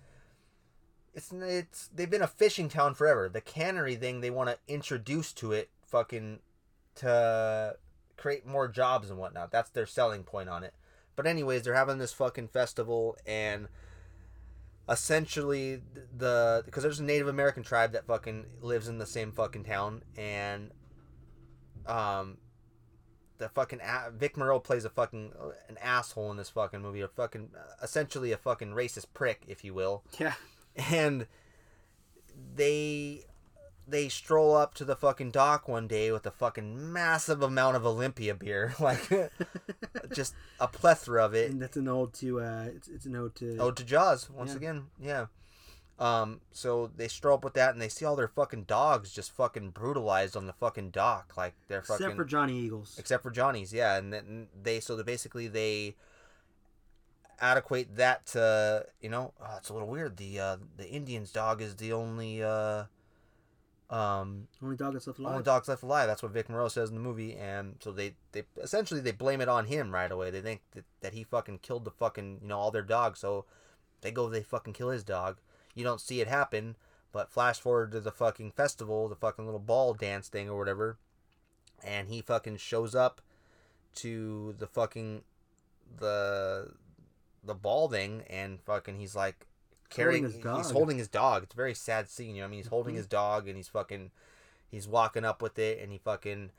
[1.13, 3.27] it's it's they've been a fishing town forever.
[3.27, 6.39] The cannery thing they want to introduce to it fucking
[6.95, 7.75] to
[8.17, 9.51] create more jobs and whatnot.
[9.51, 10.73] That's their selling point on it.
[11.15, 13.67] But anyways they're having this fucking festival and
[14.87, 15.81] essentially
[16.15, 20.03] the because there's a Native American tribe that fucking lives in the same fucking town
[20.15, 20.71] and
[21.87, 22.37] um
[23.37, 27.01] the fucking a- Vic Morrow plays a fucking uh, an asshole in this fucking movie
[27.01, 27.49] a fucking
[27.81, 30.03] essentially a fucking racist prick if you will.
[30.19, 30.33] Yeah.
[30.89, 31.25] and
[32.55, 33.25] they
[33.87, 37.85] they stroll up to the fucking dock one day with a fucking massive amount of
[37.85, 39.09] Olympia beer, like
[40.13, 41.51] just a plethora of it.
[41.51, 44.51] And that's an ode to uh, it's, it's an ode to Oh, to Jaws once
[44.51, 44.57] Yeah.
[44.57, 45.25] again, yeah.
[45.97, 49.31] Um, so they stroll up with that, and they see all their fucking dogs just
[49.31, 52.97] fucking brutalized on the fucking dock, like they're fucking except for Johnny Eagles.
[52.99, 53.95] except for Johnny's, yeah.
[53.97, 55.95] And then they so they basically they
[57.39, 60.17] adequate that to you know oh, it's a little weird.
[60.17, 62.83] The uh, the Indian's dog is the only uh,
[63.89, 65.31] um Only dog that's left alive.
[65.33, 66.07] only dogs left alive.
[66.07, 69.41] That's what Vic Morrow says in the movie, and so they they essentially they blame
[69.41, 70.31] it on him right away.
[70.31, 73.45] They think that, that he fucking killed the fucking you know all their dogs, so
[74.01, 75.37] they go they fucking kill his dog.
[75.75, 76.77] You don't see it happen,
[77.11, 80.97] but flash forward to the fucking festival, the fucking little ball dance thing or whatever,
[81.83, 83.21] and he fucking shows up
[83.95, 85.21] to the fucking
[85.99, 86.71] the
[87.43, 89.45] the ball thing, and fucking he's like
[89.95, 90.57] carrying Holding his dog.
[90.57, 91.43] He's holding his dog.
[91.43, 92.35] It's a very sad scene.
[92.35, 92.97] You know, I mean, he's holding Mhm.
[92.97, 94.11] his dog, and he's fucking
[94.69, 96.51] he's walking up with it, and he fucking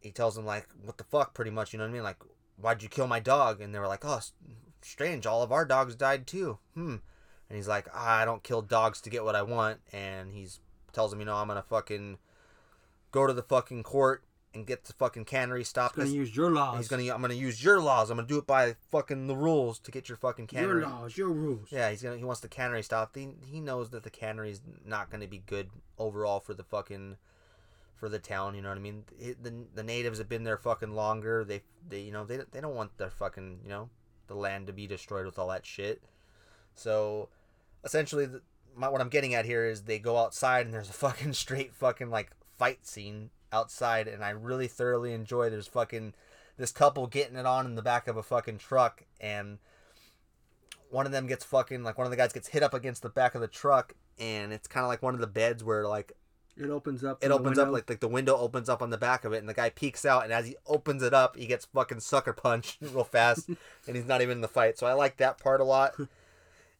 [0.00, 2.02] he tells him like, "What the fuck?" Pretty much, you know what I mean?
[2.02, 2.18] Like,
[2.56, 3.60] why'd you kill my dog?
[3.60, 4.20] And they were like, "Oh,
[4.82, 5.26] strange.
[5.26, 6.96] All of our dogs died too." Hmm.
[7.48, 10.60] And he's like, ah, "I don't kill dogs to get what I want." And he's
[10.92, 12.18] tells him, "You know, I'm gonna fucking
[13.10, 14.22] go to the fucking court
[14.56, 15.96] and get the fucking cannery stopped.
[15.96, 16.78] He's gonna use your laws.
[16.78, 17.12] He's gonna.
[17.12, 18.10] I'm gonna use your laws.
[18.10, 20.80] I'm gonna do it by fucking the rules to get your fucking cannery.
[20.80, 21.68] your laws, your rules.
[21.70, 22.16] Yeah, he's gonna.
[22.16, 23.14] He wants the cannery stopped.
[23.14, 27.16] He, he knows that the cannery is not gonna be good overall for the fucking
[27.94, 28.54] for the town.
[28.54, 29.04] You know what I mean?
[29.20, 31.44] It, the the natives have been there fucking longer.
[31.44, 33.90] They they you know they they don't want their fucking you know
[34.26, 36.02] the land to be destroyed with all that shit.
[36.74, 37.28] So
[37.84, 38.42] essentially, the,
[38.74, 41.74] my, what I'm getting at here is they go outside and there's a fucking straight
[41.74, 45.50] fucking like fight scene outside, and I really thoroughly enjoy.
[45.50, 46.14] There's fucking
[46.56, 49.58] this couple getting it on in the back of a fucking truck, and
[50.90, 53.08] one of them gets fucking like one of the guys gets hit up against the
[53.08, 56.12] back of the truck, and it's kind of like one of the beds where like
[56.56, 57.22] It opens up.
[57.22, 59.48] it opens up like like the window opens up on the back of it, and
[59.48, 62.78] the guy peeks out, and as he opens it up, he gets fucking sucker punched
[62.80, 63.48] real fast,
[63.86, 64.78] and he's not even in the fight.
[64.78, 65.94] So I like that part a lot.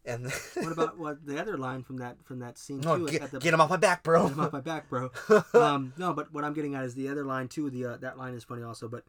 [0.06, 3.08] And what about what the other line from that from that scene no, too?
[3.08, 4.24] get, the, get him off my back, bro.
[4.24, 5.10] Get him off my back, bro.
[5.54, 7.68] um, no, but what I'm getting at is the other line too.
[7.70, 9.04] The uh, that line is funny also, but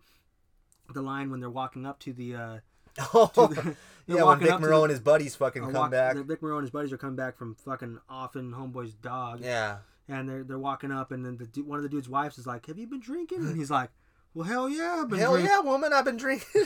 [0.94, 2.58] the line when they're walking up to the uh,
[3.14, 3.76] oh, the,
[4.08, 6.16] yeah, when Vic Morrow the- and his buddies fucking come walk- back.
[6.18, 9.78] Vic Morrow and his buddies are coming back from fucking offing homeboy's dog, Yeah,
[10.08, 12.66] and they're they're walking up, and then the one of the dude's wives is like,
[12.66, 13.92] "Have you been drinking?" And he's like,
[14.34, 16.66] "Well, hell yeah, I've been hell drinking." yeah, woman, I've been drinking.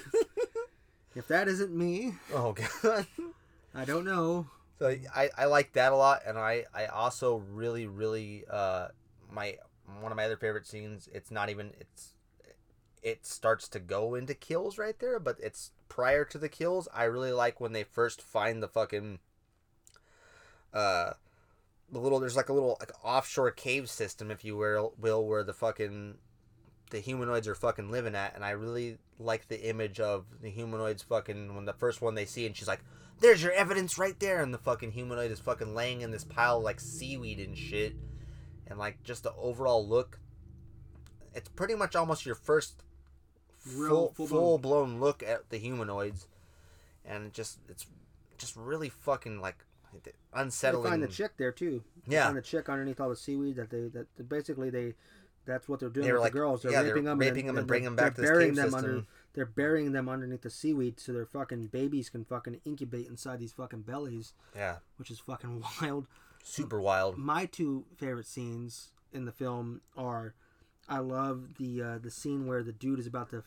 [1.13, 3.05] If that isn't me, oh god.
[3.73, 4.47] I don't know.
[4.79, 8.87] So I, I like that a lot, and I, I also really really uh
[9.31, 9.57] my
[10.01, 11.07] one of my other favorite scenes.
[11.13, 12.13] It's not even it's
[13.01, 16.87] it starts to go into kills right there, but it's prior to the kills.
[16.93, 19.19] I really like when they first find the fucking
[20.73, 21.13] uh
[21.91, 25.43] the little there's like a little like offshore cave system, if you will, will where
[25.43, 26.15] the fucking
[26.89, 31.03] the humanoids are fucking living at, and I really like the image of the humanoids
[31.03, 32.81] fucking when the first one they see, and she's like,
[33.21, 36.57] "There's your evidence right there," and the fucking humanoid is fucking laying in this pile
[36.57, 37.95] of like seaweed and shit,
[38.67, 40.19] and like just the overall look.
[41.33, 42.83] It's pretty much almost your first
[43.75, 46.27] Real full full-blown- full blown look at the humanoids,
[47.05, 47.85] and it just it's
[48.37, 49.63] just really fucking like
[50.03, 50.89] They unsettling.
[50.89, 51.83] find the chick there too.
[52.07, 52.25] They Yeah.
[52.25, 54.95] find the chick underneath all the seaweed that they that basically they.
[55.45, 56.61] That's what they're doing They were with like- the girls.
[56.61, 58.71] They're yeah, they're raping them, raping them and bringing them back to the cave them
[58.71, 58.75] system.
[58.75, 59.05] under.
[59.33, 63.53] They're burying them underneath the seaweed so their fucking babies can fucking incubate inside these
[63.53, 66.07] fucking bellies, yeah, which is fucking wild.
[66.43, 67.17] super wild.
[67.17, 70.33] My two favorite scenes in the film are,
[70.89, 73.43] I love the uh, the scene where the dude is about to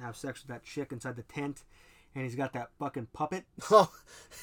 [0.00, 1.62] have sex with that chick inside the tent,
[2.14, 3.90] and he's got that fucking puppet, Oh,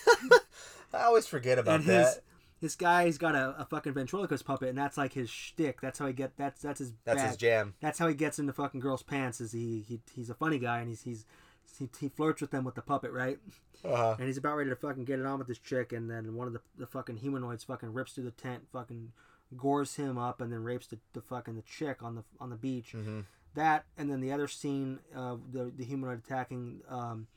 [0.94, 2.22] I always forget about and his that.
[2.66, 5.82] This guy's got a, a fucking ventriloquist puppet, and that's like his shtick.
[5.82, 7.28] That's how he get that's that's his That's bag.
[7.28, 7.76] his jam.
[7.80, 9.40] That's how he gets into fucking girls' pants.
[9.40, 11.26] Is he, he he's a funny guy, and he's he's
[11.78, 13.38] he, he flirts with them with the puppet, right?
[13.84, 14.16] Uh-huh.
[14.18, 16.48] And he's about ready to fucking get it on with this chick, and then one
[16.48, 19.12] of the, the fucking humanoids fucking rips through the tent, fucking
[19.56, 22.56] gores him up, and then rapes the, the fucking the chick on the on the
[22.56, 22.94] beach.
[22.94, 23.20] hmm
[23.54, 27.28] That, and then the other scene of the the humanoid attacking, um,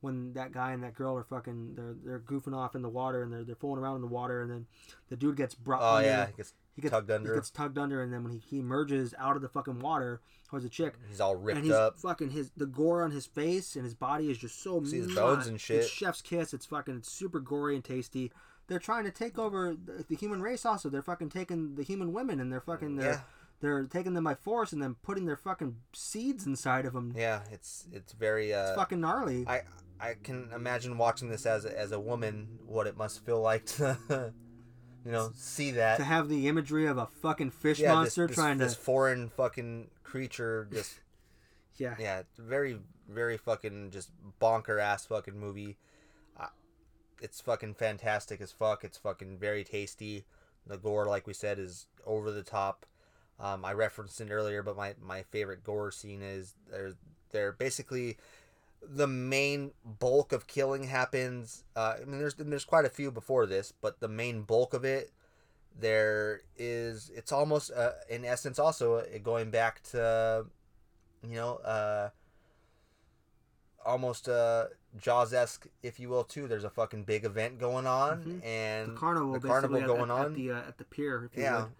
[0.00, 3.22] when that guy and that girl are fucking they're they're goofing off in the water,
[3.22, 4.66] and they're they're fooling around in the water, and then
[5.08, 5.80] the dude gets brought.
[5.82, 7.32] Oh yeah, he gets, he gets tugged under.
[7.32, 10.20] He gets tugged under, and then when he, he emerges out of the fucking water
[10.48, 11.98] towards the chick, he's all ripped and he's up.
[11.98, 15.14] fucking his the gore on his face and his body is just so See his
[15.14, 15.78] bones and shit.
[15.78, 16.54] It's chef's kiss.
[16.54, 18.32] It's fucking it's super gory and tasty.
[18.68, 20.64] They're trying to take over the, the human race.
[20.66, 23.20] Also, they're fucking taking the human women and they're fucking they're Yeah.
[23.60, 27.14] They're taking them by force and then putting their fucking seeds inside of them.
[27.16, 28.54] Yeah, it's it's very.
[28.54, 29.44] Uh, It's fucking gnarly.
[29.46, 29.62] I
[30.00, 33.66] I can imagine watching this as a, as a woman, what it must feel like
[33.66, 33.98] to,
[35.04, 38.36] you know see that to have the imagery of a fucking fish yeah, monster this,
[38.36, 41.00] this, trying this to foreign fucking creature just
[41.76, 42.78] yeah yeah very
[43.08, 45.78] very fucking just bonker ass fucking movie
[46.38, 46.46] uh,
[47.22, 50.24] it's fucking fantastic as fuck it's fucking very tasty
[50.66, 52.84] the gore like we said is over the top
[53.40, 56.94] um, i referenced it earlier but my, my favorite gore scene is they're
[57.30, 58.16] they're basically
[58.82, 63.46] the main bulk of killing happens uh, i mean there's there's quite a few before
[63.46, 65.12] this but the main bulk of it
[65.78, 70.44] there is it's almost uh, in essence also uh, going back to
[71.28, 72.08] you know uh
[73.84, 74.66] almost uh
[74.98, 78.44] jaws-esque if you will too there's a fucking big event going on Mhm.
[78.44, 81.24] and the carnival the carnival at, going at, on at the uh, at the pier
[81.24, 81.62] if you Yeah.
[81.62, 81.72] would.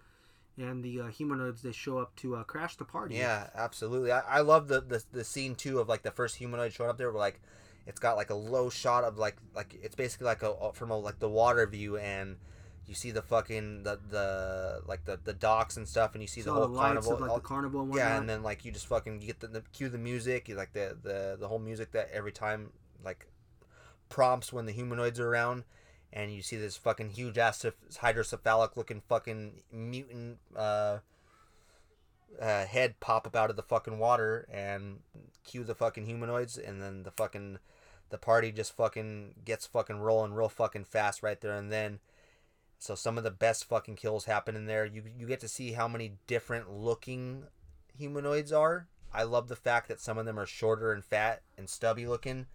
[0.59, 4.11] And the uh, humanoids they show up to uh, crash the party Yeah, absolutely.
[4.11, 6.97] I, I love the, the the scene too of like the first humanoid showing up
[6.97, 7.11] there.
[7.11, 7.41] Where like
[7.85, 10.97] it's got like a low shot of like like it's basically like a from a
[10.97, 12.37] like the water view and
[12.85, 16.41] you see the fucking the the like the the docks and stuff and you see
[16.41, 17.13] so the whole the carnival.
[17.13, 19.39] of like all- the carnival and yeah, and then like you just fucking you get
[19.39, 22.71] the, the cue the music, you like the the the whole music that every time
[23.03, 23.27] like
[24.09, 25.63] prompts when the humanoids are around.
[26.11, 30.99] And you see this fucking huge ass hydrocephalic looking fucking mutant uh,
[32.41, 34.99] uh, head pop up out of the fucking water and
[35.43, 37.59] cue the fucking humanoids and then the fucking
[38.09, 41.99] the party just fucking gets fucking rolling real fucking fast right there and then.
[42.81, 44.85] So some of the best fucking kills happen in there.
[44.85, 47.43] You you get to see how many different looking
[47.97, 48.87] humanoids are.
[49.13, 52.47] I love the fact that some of them are shorter and fat and stubby looking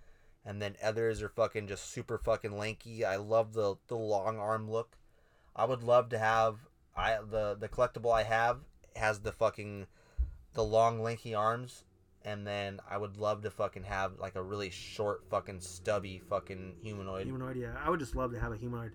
[0.44, 4.70] and then others are fucking just super fucking lanky i love the the long arm
[4.70, 4.96] look
[5.56, 6.58] i would love to have
[6.96, 8.58] i the the collectible i have
[8.96, 9.86] has the fucking
[10.54, 11.84] the long lanky arms
[12.26, 16.76] and then I would love to fucking have like a really short fucking stubby fucking
[16.82, 17.26] humanoid.
[17.26, 18.92] humanoid yeah I would just love to have a humanoid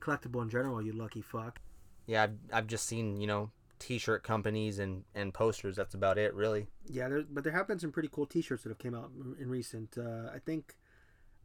[0.00, 1.60] collectible in general you lucky fuck
[2.06, 5.76] Yeah, I've, I've just seen, you know, t-shirt companies and and posters.
[5.76, 6.66] That's about it, really.
[6.88, 9.48] yeah there, but there have been some pretty cool T-shirts that have came out in
[9.48, 10.74] recent uh, I think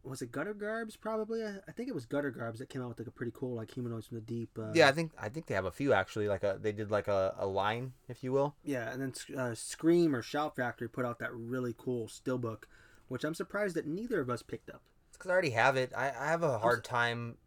[0.09, 2.89] was it Gutter Garbs probably I, I think it was Gutter Garbs that came out
[2.89, 5.29] with like a pretty cool like humanoids from the deep uh, yeah, I think I
[5.29, 6.27] think they have a few actually.
[6.27, 8.55] Like a they did like a, a line, if you will.
[8.63, 12.67] Yeah, and then uh, Scream or Shout Factory put out that really cool still book,
[13.07, 14.81] which I'm surprised that neither of us picked up.
[15.09, 15.91] It's because I already have it.
[15.95, 17.37] I, I have a hard time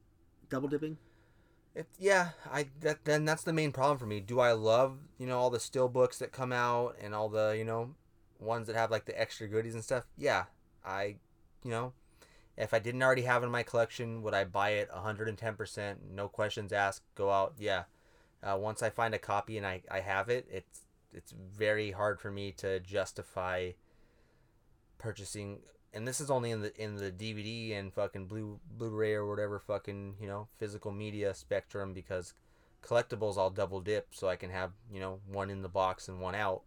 [0.48, 0.98] Double dipping.
[1.74, 4.20] It, yeah, I that then that's the main problem for me.
[4.20, 7.54] Do I love you know all the still books that come out and all the
[7.56, 7.94] you know
[8.40, 10.08] ones that have like the extra goodies and stuff?
[10.18, 10.46] Yeah,
[10.84, 11.16] I
[11.62, 11.92] you know
[12.56, 15.96] if I didn't already have in my collection, would I buy it 110%?
[16.12, 17.02] No questions asked.
[17.14, 17.54] Go out.
[17.58, 17.84] Yeah.
[18.42, 20.82] Uh, once I find a copy and I, I have it, it's
[21.12, 23.72] it's very hard for me to justify
[24.96, 25.58] purchasing
[25.92, 29.58] and this is only in the in the DVD and fucking blue Blu-ray or whatever
[29.58, 32.34] fucking you know physical media spectrum because
[32.82, 36.20] collectibles I'll double dip so I can have you know one in the box and
[36.20, 36.62] one out.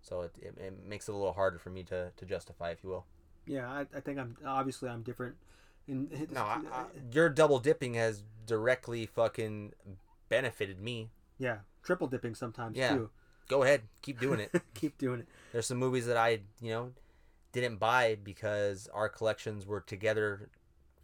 [0.00, 2.84] So it, it, it makes it a little harder for me to, to justify, if
[2.84, 3.06] you will.
[3.46, 5.36] Yeah, I, I think I'm obviously I'm different.
[5.86, 9.72] In, No, I, I, your double dipping has directly fucking
[10.28, 11.10] benefited me.
[11.38, 12.94] yeah, triple dipping sometimes Yeah.
[12.94, 13.10] too.
[13.48, 14.50] Go ahead, keep doing it.
[14.74, 15.28] Keep doing it.
[15.52, 16.92] There's some movies that I you know
[17.52, 20.48] didn't buy because our collections were together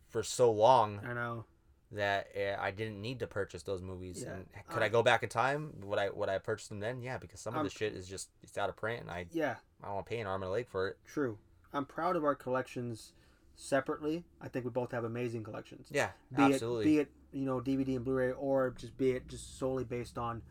[0.09, 1.45] for so long I know.
[1.93, 4.23] that uh, I didn't need to purchase those movies.
[4.27, 4.33] Yeah.
[4.37, 5.75] And could I go back in time?
[5.85, 7.03] Would I would I purchase them then?
[7.03, 9.27] Yeah, because some of Um, the shit is just it's out of print, and I
[9.33, 10.97] Yeah, I don't want to pay an arm and a leg for it.
[11.07, 11.37] true.
[11.73, 13.13] I'm proud of our collections
[13.57, 14.25] separately.
[14.41, 15.89] I think we both have amazing collections.
[15.91, 16.85] Yeah, Be absolutely.
[16.85, 20.19] it be it you know DVD and Blu-ray or just be it just solely based
[20.19, 20.43] on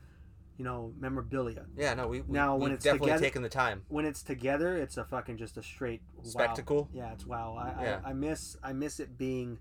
[0.58, 1.66] you know memorabilia.
[1.78, 3.84] yeah, no, we, we Now, we've when it's definitely together- taken the time.
[3.90, 6.24] when it's together, it's a fucking just a straight wow.
[6.24, 6.90] Spectacle?
[6.94, 7.56] Yeah, it's wow.
[7.58, 8.00] I, Yeah.
[8.04, 9.60] I, I miss I miss it being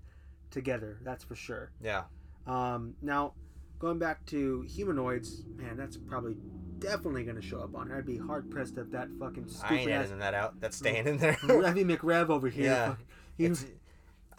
[0.51, 0.97] together.
[1.03, 1.71] That's for sure.
[1.81, 2.03] Yeah,
[2.47, 3.33] Um, now,
[3.79, 6.35] going back to humanoids, man, that's probably
[6.79, 7.97] definitely going to show up on here.
[7.97, 10.59] I'd be hard pressed if that fucking stupid I ain't ass editing that out.
[10.61, 11.33] That's staying in there.
[11.43, 12.65] Revy McRev over here.
[12.65, 12.87] Yeah.
[12.89, 12.99] fuck-
[13.37, 13.65] he- It's-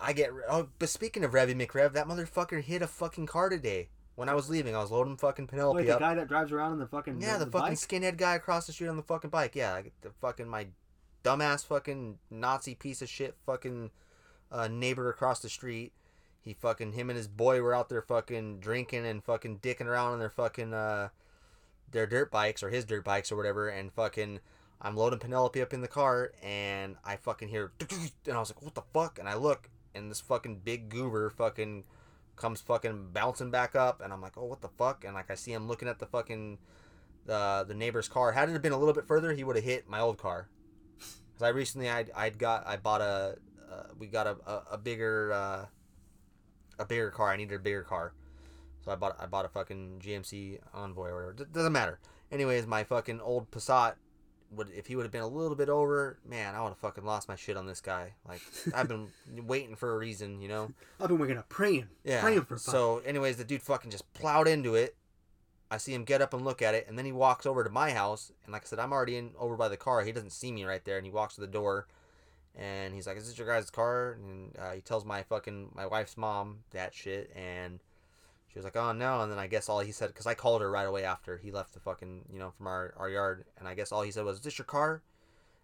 [0.03, 0.31] I get.
[0.49, 3.91] Oh, but speaking of Revy McRev, that motherfucker hit a fucking car today.
[4.15, 6.01] When I was leaving, I was loading fucking Penelope wait, the up.
[6.01, 7.79] guy that drives around in the fucking Yeah, the, fucking bike?
[7.79, 9.55] skinhead guy across the street on the fucking bike.
[9.55, 10.67] Yeah, like the fucking my
[11.25, 13.91] dumbass fucking Nazi piece of shit fucking
[14.51, 15.93] uh, neighbor across the street.
[16.43, 20.13] He fucking him and his boy were out there fucking drinking and fucking dicking around
[20.13, 21.11] on their fucking uh
[21.91, 24.41] their dirt bikes or his dirt bikes or whatever and fucking
[24.81, 27.73] I'm loading Penelope up in the car and I fucking hear
[28.27, 29.19] and I was like, what the fuck?
[29.19, 31.85] And I look and this fucking big goober fucking
[32.37, 35.05] comes fucking bouncing back up and I'm like, oh what the fuck?
[35.05, 36.59] And like I see him looking at the fucking
[37.27, 38.33] the the neighbor's car.
[38.33, 40.49] Had it been a little bit further, he would have hit my old car.
[40.99, 43.37] Cause I recently I'd, I'd got I bought a
[43.71, 45.67] uh, we got a, a, a bigger uh,
[46.81, 47.29] a bigger car.
[47.31, 48.13] I needed a bigger car,
[48.85, 51.33] So I bought I bought a fucking GMC Envoy or whatever.
[51.35, 51.99] D- doesn't matter.
[52.33, 53.95] Anyways, my fucking old Passat
[54.53, 57.05] would if he would have been a little bit over, man, I would have fucking
[57.05, 58.15] lost my shit on this guy.
[58.27, 58.41] Like
[58.75, 59.09] I've been
[59.47, 60.73] waiting for a reason, you know.
[61.01, 62.21] I've been waking up praying, Yeah.
[62.21, 62.57] praying for.
[62.59, 64.97] So So, anyways, the dude fucking just plowed into it.
[65.73, 67.71] I see him get up and look at it, and then he walks over to
[67.71, 68.33] my house.
[68.45, 70.03] And like I said, I'm already in over by the car.
[70.03, 71.87] He doesn't see me right there, and he walks to the door,
[72.57, 75.87] and he's like, "Is this your guys' car?" And uh, he tells my fucking my
[75.87, 77.81] wife's mom that shit, and
[78.49, 80.61] she was like, "Oh no!" And then I guess all he said, because I called
[80.61, 83.69] her right away after he left the fucking you know from our our yard, and
[83.69, 85.03] I guess all he said was, "Is this your car?"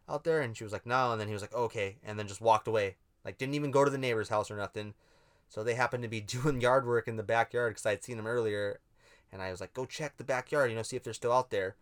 [0.09, 2.29] Out there, and she was like, "No," and then he was like, "Okay," and then
[2.29, 2.97] just walked away.
[3.25, 4.95] Like didn't even go to the neighbor's house or nothing.
[5.49, 8.27] So they happened to be doing yard work in the backyard because I'd seen them
[8.27, 8.81] earlier,
[9.33, 11.51] and I was like, "Go check the backyard, you know, see if they're still out
[11.51, 11.77] there."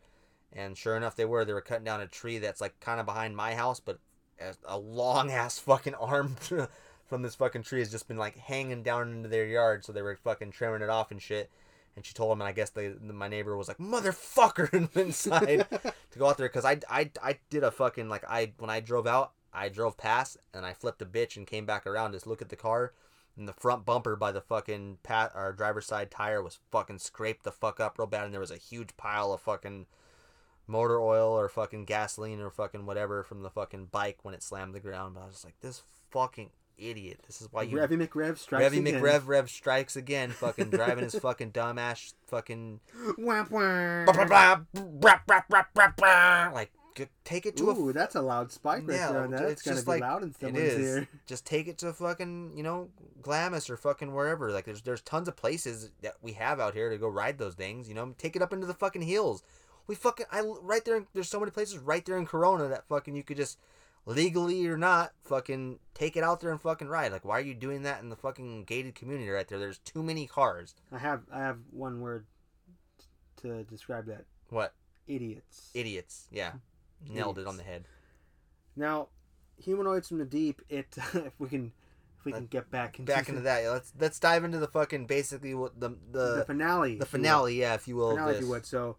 [0.53, 1.45] And sure enough, they were.
[1.45, 3.99] They were cutting down a tree that's like kind of behind my house, but
[4.41, 6.37] a- a long ass fucking arm
[7.07, 9.85] from this fucking tree has just been like hanging down into their yard.
[9.85, 11.51] So they were fucking trimming it off and shit.
[11.97, 15.09] And she told him, and I guess they, my neighbor was like, "Motherfucker!" and went
[15.09, 15.67] inside
[16.11, 18.81] to go out there because I, I, I did a fucking like I when I
[18.81, 22.27] drove out, I drove past and I flipped a bitch and came back around just
[22.27, 22.95] look at the car,
[23.37, 27.45] and the front bumper by the fucking pat our driver's side tire was fucking scraped
[27.45, 29.87] the fuck up real bad, and there was a huge pile of fucking
[30.67, 34.75] motor oil or fucking gasoline or fucking whatever from the fucking bike when it slammed
[34.75, 35.15] the ground.
[35.15, 37.21] But I was just like, this fucking idiot.
[37.27, 39.01] This is why you Revy McRev strikes Revy again.
[39.03, 42.81] McRev Rev strikes again, fucking driving his fucking dumbass fucking
[43.19, 44.05] Wah, wah.
[46.53, 46.71] like
[47.25, 49.29] take it to a Ooh, that's a loud spike right Yeah, there.
[49.29, 50.97] That's it's gonna just be like- loud in it someone's is.
[50.97, 51.09] ear.
[51.27, 52.91] Just take it to fucking, you know,
[53.23, 54.53] Glamis or fucking wherever.
[54.53, 57.55] Like there's there's tons of places that we have out here to go ride those
[57.55, 58.15] things, you know.
[58.19, 59.43] Take it up into the fucking hills.
[59.87, 63.15] We fucking I right there there's so many places right there in Corona that fucking
[63.15, 63.59] you could just
[64.07, 67.13] legally or not fucking take it out there and fucking ride.
[67.13, 69.59] Like why are you doing that in the fucking gated community right there?
[69.59, 70.75] There's too many cars.
[70.93, 72.27] I have I have one word
[73.43, 74.25] to describe that.
[74.51, 74.75] What?
[75.07, 75.71] Idiots.
[75.75, 76.29] Idiots.
[76.31, 76.53] Yeah.
[77.09, 77.85] Nailed it on the head.
[78.77, 79.09] Now,
[79.57, 80.63] humanoids from the deep.
[80.69, 81.73] It if we can
[82.19, 83.63] if we can get back into Back into that.
[83.63, 86.97] Yeah, let's let's dive into the fucking basically what the the, the finale.
[86.97, 88.11] the finale, yeah, if you will.
[88.13, 88.67] finale, if you would.
[88.67, 88.97] So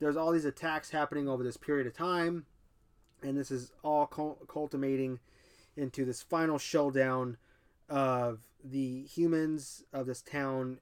[0.00, 2.46] there's all these attacks happening over this period of time,
[3.22, 5.20] and this is all cul- culminating
[5.76, 7.36] into this final showdown
[7.88, 10.78] of the humans of this town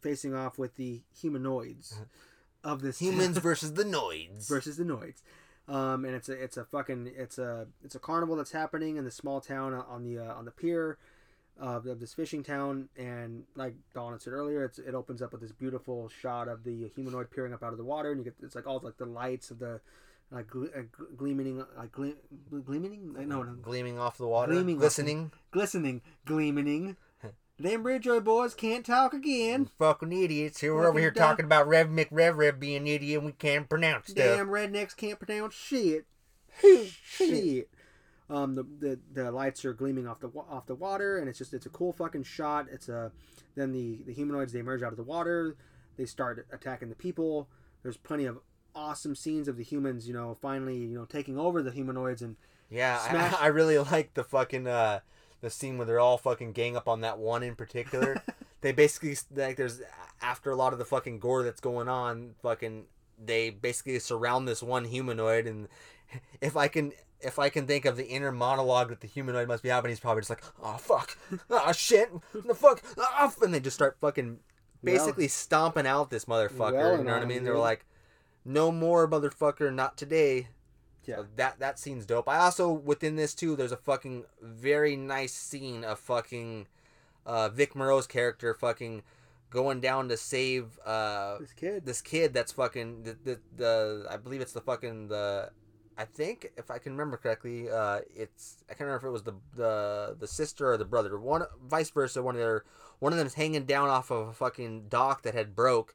[0.00, 2.00] facing off with the humanoids
[2.64, 4.48] of this Humans versus the Noids.
[4.48, 5.22] versus the Noids.
[5.68, 9.04] Um, and it's a it's a fucking it's a it's a carnival that's happening in
[9.04, 10.96] the small town on the uh, on the pier
[11.58, 12.88] of, of this fishing town.
[12.96, 16.88] And like Dawn said earlier, it's, it opens up with this beautiful shot of the
[16.94, 19.06] humanoid peering up out of the water, and you get it's like all like the
[19.06, 19.80] lights of the
[20.30, 20.82] like uh,
[21.16, 22.14] gleaming like gle-
[22.64, 24.52] gleaming no no Gleaming off the water.
[24.52, 25.32] Gleaming glistening.
[25.50, 26.96] glistening gleaming.
[27.58, 29.70] Them Bridgeway boys can't talk again.
[29.78, 30.60] Fucking idiots.
[30.60, 33.32] Here we're over here talking about Rev McRev Rev Rev being an idiot and we
[33.32, 34.36] can't pronounce stuff.
[34.36, 36.04] Damn rednecks can't pronounce shit.
[36.60, 37.70] shit.
[38.28, 41.54] Um, the, the the lights are gleaming off the off the water, and it's just
[41.54, 42.66] it's a cool fucking shot.
[42.70, 43.12] It's a
[43.54, 45.56] then the the humanoids they emerge out of the water,
[45.96, 47.48] they start attacking the people.
[47.82, 48.38] There's plenty of
[48.74, 52.36] awesome scenes of the humans, you know, finally you know taking over the humanoids and
[52.68, 55.00] Yeah, Smash- I, I really like the fucking uh
[55.40, 58.22] the scene where they're all fucking gang up on that one in particular.
[58.60, 59.82] they basically like there's
[60.20, 62.86] after a lot of the fucking gore that's going on, fucking
[63.24, 65.68] they basically surround this one humanoid and
[66.40, 69.62] if I can if I can think of the inner monologue that the humanoid must
[69.62, 71.16] be having, he's probably just like, "Oh fuck,
[71.50, 74.38] oh shit, the fuck," ah," and they just start fucking
[74.84, 76.74] basically stomping out this motherfucker.
[76.74, 77.44] Well you know what I mean?
[77.44, 77.86] They're like,
[78.44, 80.48] "No more, motherfucker, not today."
[81.04, 81.16] Yeah.
[81.16, 82.28] So that that scene's dope.
[82.28, 86.66] I also within this too, there's a fucking very nice scene of fucking
[87.24, 89.02] uh, Vic Morrow's character fucking
[89.50, 91.86] going down to save uh, this kid.
[91.86, 95.50] this kid that's fucking the, the the I believe it's the fucking the
[95.98, 99.22] I think if I can remember correctly, uh, it's I can't remember if it was
[99.22, 101.18] the the the sister or the brother.
[101.18, 102.22] One vice versa.
[102.22, 102.64] One of their
[102.98, 105.94] one of them's hanging down off of a fucking dock that had broke,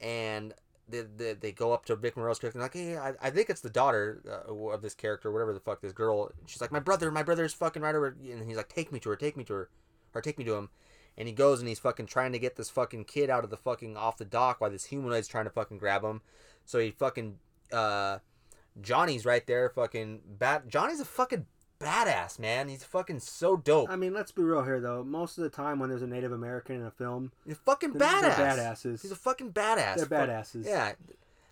[0.00, 0.54] and
[0.88, 3.50] they, they, they go up to Vic Morrow's character and like, hey, I, I think
[3.50, 6.30] it's the daughter uh, of this character, whatever the fuck this girl.
[6.46, 9.10] She's like, my brother, my brother's fucking right over, and he's like, take me to
[9.10, 9.70] her, take me to her,
[10.14, 10.70] or take me to him.
[11.16, 13.56] And he goes and he's fucking trying to get this fucking kid out of the
[13.56, 16.22] fucking off the dock while this humanoid's trying to fucking grab him.
[16.64, 17.38] So he fucking
[17.72, 18.18] uh
[18.82, 21.46] Johnny's right there fucking bad Johnny's a fucking
[21.80, 22.68] badass, man.
[22.68, 23.88] He's fucking so dope.
[23.90, 25.02] I mean, let's be real here though.
[25.02, 28.34] Most of the time when there's a Native American in a film, He's fucking badass.
[28.34, 29.02] badasses.
[29.02, 29.96] He's a fucking badass.
[29.96, 30.66] They're badasses.
[30.66, 30.92] Yeah.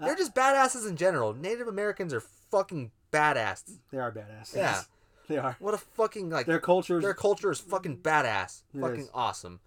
[0.01, 1.35] Uh, They're just badasses in general.
[1.35, 3.65] Native Americans are fucking badass.
[3.91, 4.55] They are badasses.
[4.57, 4.83] Yeah.
[5.29, 5.57] they are.
[5.59, 7.01] What a fucking like Their culture.
[7.01, 8.63] their culture is fucking badass.
[8.79, 9.11] Fucking is.
[9.15, 9.61] awesome.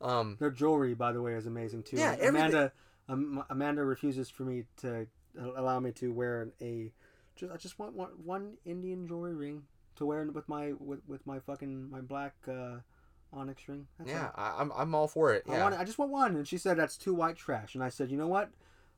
[0.00, 1.96] Um, Their jewelry, by the way, is amazing too.
[1.96, 2.72] Yeah, everything- Amanda.
[3.08, 5.06] Um, Amanda refuses for me to
[5.56, 6.90] allow me to wear a.
[7.36, 9.62] Just I just want one, one Indian jewelry ring
[9.96, 12.76] to wear with my with, with my fucking my black uh,
[13.32, 13.86] onyx ring.
[13.98, 14.44] That's yeah, all.
[14.44, 15.44] I, I'm I'm all for it.
[15.48, 15.62] I Yeah.
[15.64, 15.78] want.
[15.78, 18.16] I just want one, and she said that's too white trash, and I said, you
[18.16, 18.50] know what?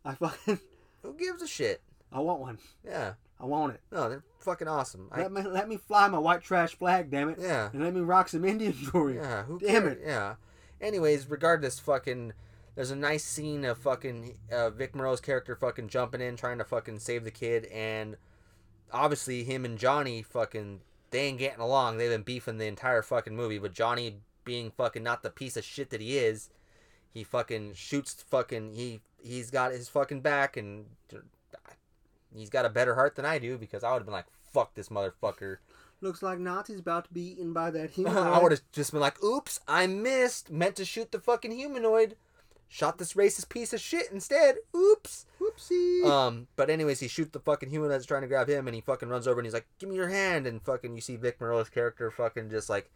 [0.04, 0.60] I fucking
[1.02, 1.80] Who gives a shit?
[2.12, 2.58] I want one.
[2.84, 3.14] Yeah.
[3.40, 3.80] I want it.
[3.92, 5.08] No, they're fucking awesome.
[5.12, 7.70] I, Let me let me fly my white trash flag, damn it, yeah.
[7.72, 9.14] and let me rock some Indian jewelry.
[9.16, 9.44] Yeah.
[9.44, 9.92] Who Damn cares?
[9.98, 10.02] it.
[10.04, 10.34] Yeah.
[10.80, 12.32] Anyways, regardless, fucking.
[12.74, 16.64] There's a nice scene of fucking uh, Vic Morrow's character fucking jumping in, trying to
[16.64, 18.16] fucking save the kid, and
[18.92, 20.80] obviously him and Johnny fucking
[21.10, 21.96] they ain't getting along.
[21.96, 25.64] They've been beefing the entire fucking movie, but Johnny being fucking not the piece of
[25.64, 26.50] shit that he is,
[27.12, 30.86] he fucking shoots fucking he he's got his fucking back and
[32.34, 34.74] he's got a better heart than I do because I would have been like fuck
[34.74, 35.58] this motherfucker.
[36.00, 38.16] Looks like Nazi's about to be eaten by that human.
[38.16, 40.50] I would have just been like, oops, I missed.
[40.50, 42.16] Meant to shoot the fucking humanoid.
[42.70, 44.56] Shot this racist piece of shit instead.
[44.76, 45.24] Oops.
[45.40, 46.04] Whoopsie.
[46.04, 48.82] Um, but anyways, he shoots the fucking human that's trying to grab him, and he
[48.82, 51.40] fucking runs over and he's like, "Give me your hand!" And fucking, you see Vic
[51.40, 52.90] Morrow's character fucking just like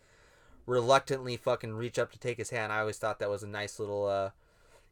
[0.67, 2.71] reluctantly fucking reach up to take his hand.
[2.71, 4.31] I always thought that was a nice little uh,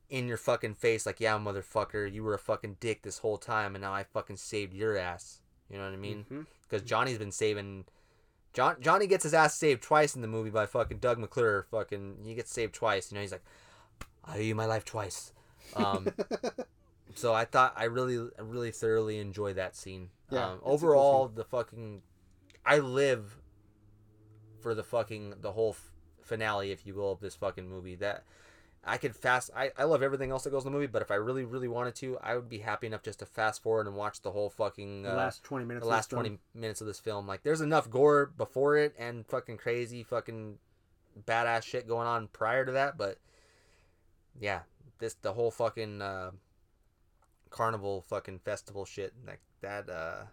[0.09, 3.75] in your fucking face, like, "Yeah, motherfucker, you were a fucking dick this whole time,
[3.75, 6.25] and now I fucking saved your ass." You know what I mean?
[6.31, 6.47] Mhm.
[6.69, 7.85] Because Johnny's been saving.
[8.55, 11.67] John Johnny gets his ass saved twice in the movie by fucking Doug McClure.
[11.71, 13.13] Fucking, he gets saved twice.
[13.13, 13.45] You know, he's like,
[14.25, 15.33] "I owe you my life twice."
[15.77, 16.09] Um,
[17.15, 20.11] so I thought I really, really thoroughly enjoyed that scene.
[20.31, 22.03] Yeah, um, a cool overall, the fucking,
[22.65, 23.39] I live
[24.61, 25.91] for the fucking the whole f-
[26.23, 27.97] finale, if you will, of this fucking movie.
[27.97, 28.25] That
[28.85, 29.51] I could fast.
[29.57, 31.69] I I love everything else that goes in the movie, but if I really, really
[31.69, 34.51] wanted to, I would be happy enough just to fast forward and watch the whole
[34.51, 35.85] fucking the uh, last twenty minutes.
[35.85, 36.23] the last film.
[36.23, 37.27] 20 minutes of this film.
[37.27, 40.59] Like, there's enough gore before it and fucking crazy, fucking
[41.27, 42.97] badass shit going on prior to that.
[42.97, 43.19] But
[44.41, 44.61] yeah,
[44.99, 46.31] this the whole fucking uh,
[47.51, 50.25] carnival fucking festival shit, like that uh,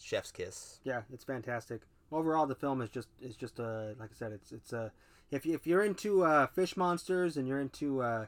[0.00, 0.80] chef's kiss.
[0.84, 1.82] Yeah, it's fantastic.
[2.10, 4.92] Overall, the film is just is just a like I said, it's it's a
[5.30, 8.26] if you, if you're into uh, fish monsters and you're into uh,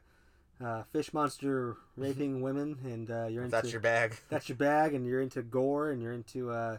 [0.64, 4.16] uh, fish monster raping women and uh, you're into that's your bag.
[4.30, 6.78] that's your bag and you're into gore and you're into uh,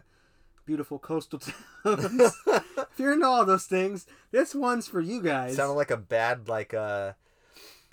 [0.66, 1.38] beautiful coastal
[1.84, 2.34] towns.
[2.46, 5.56] if you're into all those things, this one's for you guys.
[5.56, 7.12] Sounded like a bad like uh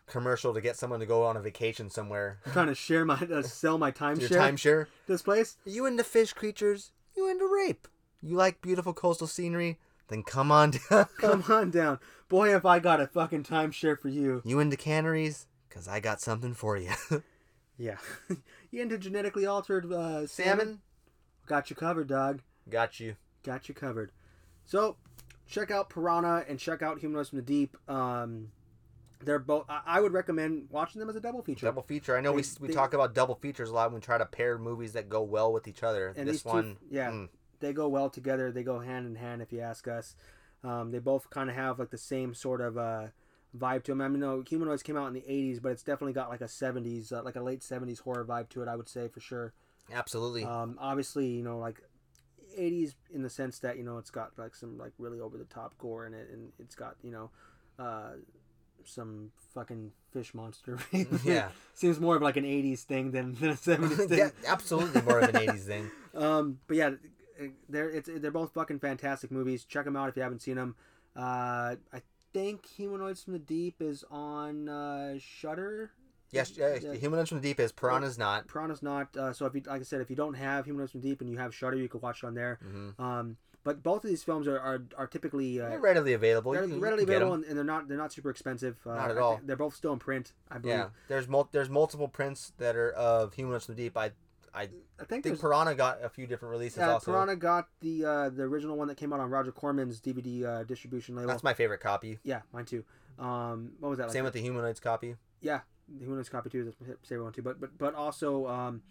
[0.08, 2.40] commercial to get someone to go on a vacation somewhere.
[2.46, 4.30] I'm trying to share my uh, sell my timeshare.
[4.30, 4.88] Your timeshare.
[5.08, 5.58] This place.
[5.66, 6.92] Are you into fish creatures?
[7.16, 7.88] You into rape?
[8.22, 9.80] You like beautiful coastal scenery?
[10.08, 11.08] Then come on down.
[11.20, 12.00] Come on down,
[12.30, 12.50] boy.
[12.50, 14.42] Have I got a fucking timeshare for you?
[14.46, 15.48] You into canneries?
[15.70, 16.92] Cause I got something for you.
[17.76, 17.98] Yeah.
[18.72, 20.28] you into genetically altered uh, salmon?
[20.28, 20.82] Salmon?
[21.48, 22.42] Got you covered, dog.
[22.70, 23.16] Got you.
[23.44, 24.12] Got you covered.
[24.64, 24.96] So,
[25.48, 27.76] check out Piranha and check out Humanoids from the Deep.
[27.90, 28.52] Um,
[29.26, 29.66] they're both.
[29.70, 31.66] I would recommend watching them as a double feature.
[31.66, 32.16] Double feature.
[32.18, 34.18] I know we, They- we they- talk about double features a lot when we try
[34.18, 36.14] to pair movies that go well with each other.
[36.16, 37.12] And this two- one, yeah.
[37.12, 38.52] mm, They go well together.
[38.52, 40.16] They go hand in hand, if you ask us.
[40.64, 43.08] Um, they both kind of have like the same sort of uh,
[43.58, 44.02] vibe to them.
[44.02, 46.46] I mean, no, Humanoids came out in the '80s, but it's definitely got like a
[46.48, 48.68] '70s, uh, like a late '70s horror vibe to it.
[48.68, 49.54] I would say for sure.
[49.92, 50.44] absolutely.
[50.46, 51.82] Um, obviously, you know, like
[52.58, 55.44] 80s in the sense that you know it's got like some like really over the
[55.46, 57.30] top gore in it, and it's got you know,
[57.80, 58.12] uh,
[58.88, 60.78] some fucking fish monster.
[61.24, 61.50] Yeah.
[61.74, 64.18] seems more of like an 80s thing than, than a 70s thing.
[64.20, 65.92] yeah, absolutely more of an '80s thing.
[66.16, 66.92] Um, but yeah,
[67.68, 69.66] they're it's they're both fucking fantastic movies.
[69.66, 70.76] Check them out if you haven't seen them.
[71.16, 72.02] Uh, I
[72.34, 75.92] think Humanoids from the Deep is on uh, Shudder.
[76.30, 76.94] Yes, uh, Yeah.
[76.94, 78.48] Humanoids from the Deep is Piranha's not.
[78.48, 79.16] Piranha's not.
[79.18, 81.22] Uh, so if you like I said, if you don't have Humanoids from the Deep
[81.22, 82.60] and you have Shudder, you can watch it on there.
[82.62, 86.52] hmm Um, but both of these films are are, are typically uh, They're readily available.
[86.52, 87.28] they're You can- you readily can get 'em.
[87.28, 88.78] available and, and they're not they're not super expensive.
[88.86, 89.40] Uh, Not at all.
[89.44, 90.34] They're both still in print.
[90.52, 90.78] I believe.
[90.78, 93.98] Yeah, there's mul- there's multiple prints that are of Humanoids from the Deep.
[93.98, 94.12] I
[94.56, 95.40] I I think think.
[95.42, 97.12] Piranha got a few different releases Yeah, also.
[97.12, 100.64] Piranha got the uh, the original one that came out on Roger Corman's DVD uh,
[100.64, 101.28] distribution label.
[101.30, 102.20] That's my favorite copy.
[102.24, 102.84] Yeah, mine too.
[103.18, 104.06] Um, what was that?
[104.06, 105.16] Like Same with the Humanoids copy.
[105.42, 106.66] yeah, the Humanoids copy too.
[106.66, 107.42] That's my favorite one too.
[107.42, 108.84] But but but also, um,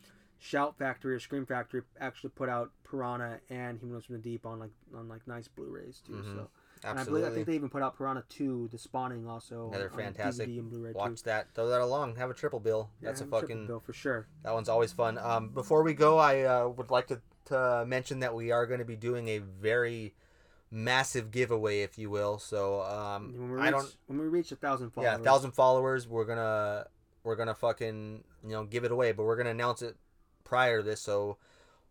[0.45, 4.59] Shout Factory or Scream Factory actually put out Piranha and Humanoids from the Deep on
[4.59, 6.15] like on like nice Blu-rays too.
[6.15, 6.35] Mhm.
[6.35, 6.49] So
[6.85, 9.69] and I believe I think they even put out Piranha Two, The Spawning also.
[9.69, 10.49] Another on fantastic.
[10.49, 11.27] DVD and Blu-ray Watch too.
[11.27, 11.55] that.
[11.55, 12.17] Throw that along.
[12.17, 12.91] Have a triple bill.
[13.01, 13.69] Yeah, That's a fucking.
[13.69, 14.27] bill for sure.
[14.43, 15.17] That one's always fun.
[15.17, 18.81] Um, before we go, I uh, would like to, to mention that we are going
[18.81, 20.13] to be doing a very
[20.73, 22.41] massive giveaway, if you will.
[22.41, 23.97] So um, When we reach, I don't.
[24.09, 25.19] when we reach a thousand followers.
[25.19, 26.09] Yeah, thousand followers.
[26.09, 26.87] We're gonna
[27.23, 29.95] we're gonna fucking you know give it away, but we're gonna announce it
[30.53, 31.01] prior to this.
[31.01, 31.39] So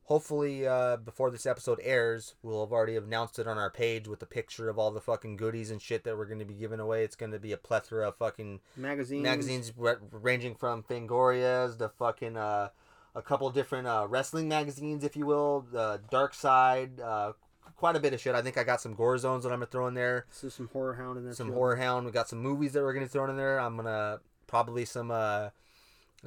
[0.03, 4.22] hopefully uh, before this episode airs, we'll have already announced it on our page with
[4.22, 6.80] a picture of all the fucking goodies and shit that we're going to be giving
[6.80, 7.03] away.
[7.03, 9.24] It's going to be a plethora of fucking Magazines.
[9.24, 12.70] magazines ra- ranging from Fangorias to fucking uh,
[13.16, 17.34] a couple different uh, wrestling magazines, if you will, uh, Dark Side, uh,
[17.78, 18.36] quite a bit of shit.
[18.36, 20.70] I think I got some Gore Zones that I'm gonna throw in there, So some
[20.72, 21.34] horror hound in there.
[21.34, 21.53] some too.
[21.53, 22.05] Horror Hound.
[22.05, 23.59] We got some movies that we're gonna throw in there.
[23.59, 25.49] I'm gonna probably some uh,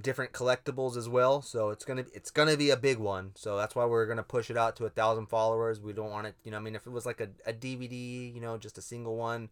[0.01, 1.41] different collectibles as well.
[1.43, 3.33] So it's gonna it's gonna be a big one.
[3.35, 5.81] So that's why we're gonna push it out to a thousand followers.
[5.81, 6.57] We don't want it, you know.
[6.57, 9.51] I mean, if it was like a, a DVD, you know, just a single one,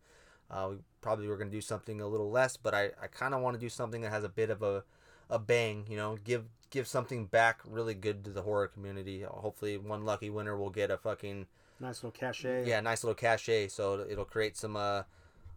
[0.50, 2.56] uh, we probably were gonna do something a little less.
[2.56, 4.84] But I, I kind of want to do something that has a bit of a
[5.30, 5.86] a bang.
[5.88, 9.22] You know, give give something back really good to the horror community.
[9.22, 11.46] Hopefully, one lucky winner will get a fucking
[11.80, 12.66] Nice little cachet.
[12.66, 13.68] yeah, nice little cachet.
[13.68, 15.02] So it'll create some, uh,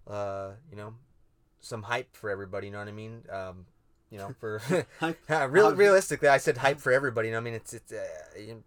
[0.07, 0.95] uh, you know,
[1.59, 2.67] some hype for everybody.
[2.67, 3.23] You know what I mean?
[3.31, 3.65] Um,
[4.09, 4.61] you know, for.
[5.49, 7.29] Real, realistically, I said hype for everybody.
[7.29, 7.91] You know, I mean, it's it's.
[7.91, 8.03] Uh,
[8.35, 8.57] it,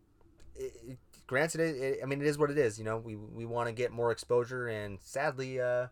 [0.57, 2.79] it, granted, it, it, I mean, it is what it is.
[2.79, 5.87] You know, we we want to get more exposure, and sadly, uh,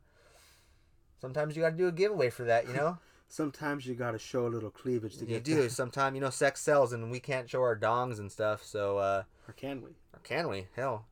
[1.21, 2.67] sometimes you got to do a giveaway for that.
[2.67, 5.69] You know, Sometimes you gotta show a little cleavage to you get do.
[5.69, 8.65] Sometimes you know, sex sells, and we can't show our dongs and stuff.
[8.65, 9.91] So, uh, Or can we?
[9.91, 10.69] or can we?
[10.77, 11.07] Hell,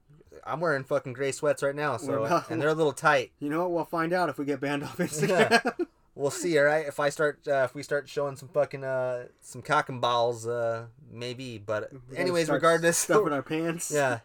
[0.44, 1.96] I'm wearing fucking gray sweats right now.
[1.96, 3.32] So, and they're a little tight.
[3.40, 3.72] You know what?
[3.72, 5.86] We'll find out if we get banned off Instagram.
[6.24, 6.86] We'll see, all right.
[6.86, 10.46] If I start, uh, if we start showing some fucking uh, some cock and balls,
[10.46, 11.58] uh, maybe.
[11.58, 13.90] But We anyways, regardless, stuffing our pants.
[13.94, 14.20] yeah,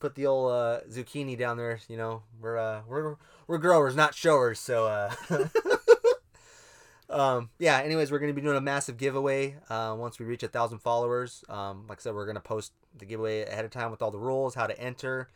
[0.00, 1.78] put the old uh, zucchini down there.
[1.88, 3.14] You know, we're uh, we're
[3.46, 4.58] we're growers, not showers.
[4.58, 5.46] So, uh,
[7.08, 7.78] um, yeah.
[7.78, 11.44] Anyways, we're gonna be doing a massive giveaway uh, once we reach a thousand followers.
[11.48, 14.18] Um, like I said, we're gonna post the giveaway ahead of time with all the
[14.18, 15.28] rules, how to enter.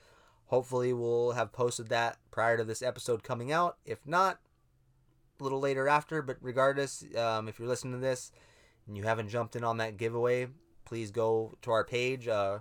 [0.46, 3.76] Hopefully, we'll have posted that prior to this episode coming out.
[3.86, 4.40] If not,
[5.40, 6.22] a little later after.
[6.22, 8.32] But regardless, um, if you're listening to this
[8.86, 10.48] and you haven't jumped in on that giveaway,
[10.84, 12.28] please go to our page.
[12.28, 12.58] Uh,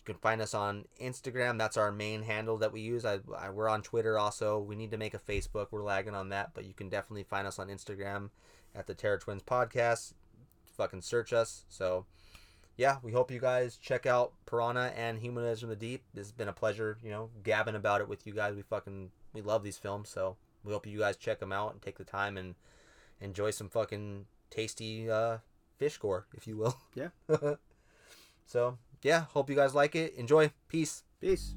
[0.00, 1.58] you can find us on Instagram.
[1.58, 3.04] That's our main handle that we use.
[3.04, 4.58] I, I, we're on Twitter also.
[4.58, 5.68] We need to make a Facebook.
[5.70, 8.30] We're lagging on that, but you can definitely find us on Instagram
[8.74, 10.14] at the Terror Twins Podcast.
[10.76, 11.64] Fucking search us.
[11.68, 12.06] So,
[12.76, 16.02] yeah, we hope you guys check out Piranha and Humanoids from the Deep.
[16.14, 18.54] It's been a pleasure, you know, gabbing about it with you guys.
[18.56, 21.82] We fucking we love these films, so we hope you guys check them out and
[21.82, 22.54] take the time and
[23.20, 25.38] enjoy some fucking tasty uh,
[25.78, 26.76] fish gore, if you will.
[26.94, 27.08] Yeah.
[28.46, 30.14] so yeah, hope you guys like it.
[30.14, 30.50] Enjoy.
[30.68, 31.04] Peace.
[31.20, 31.54] Peace.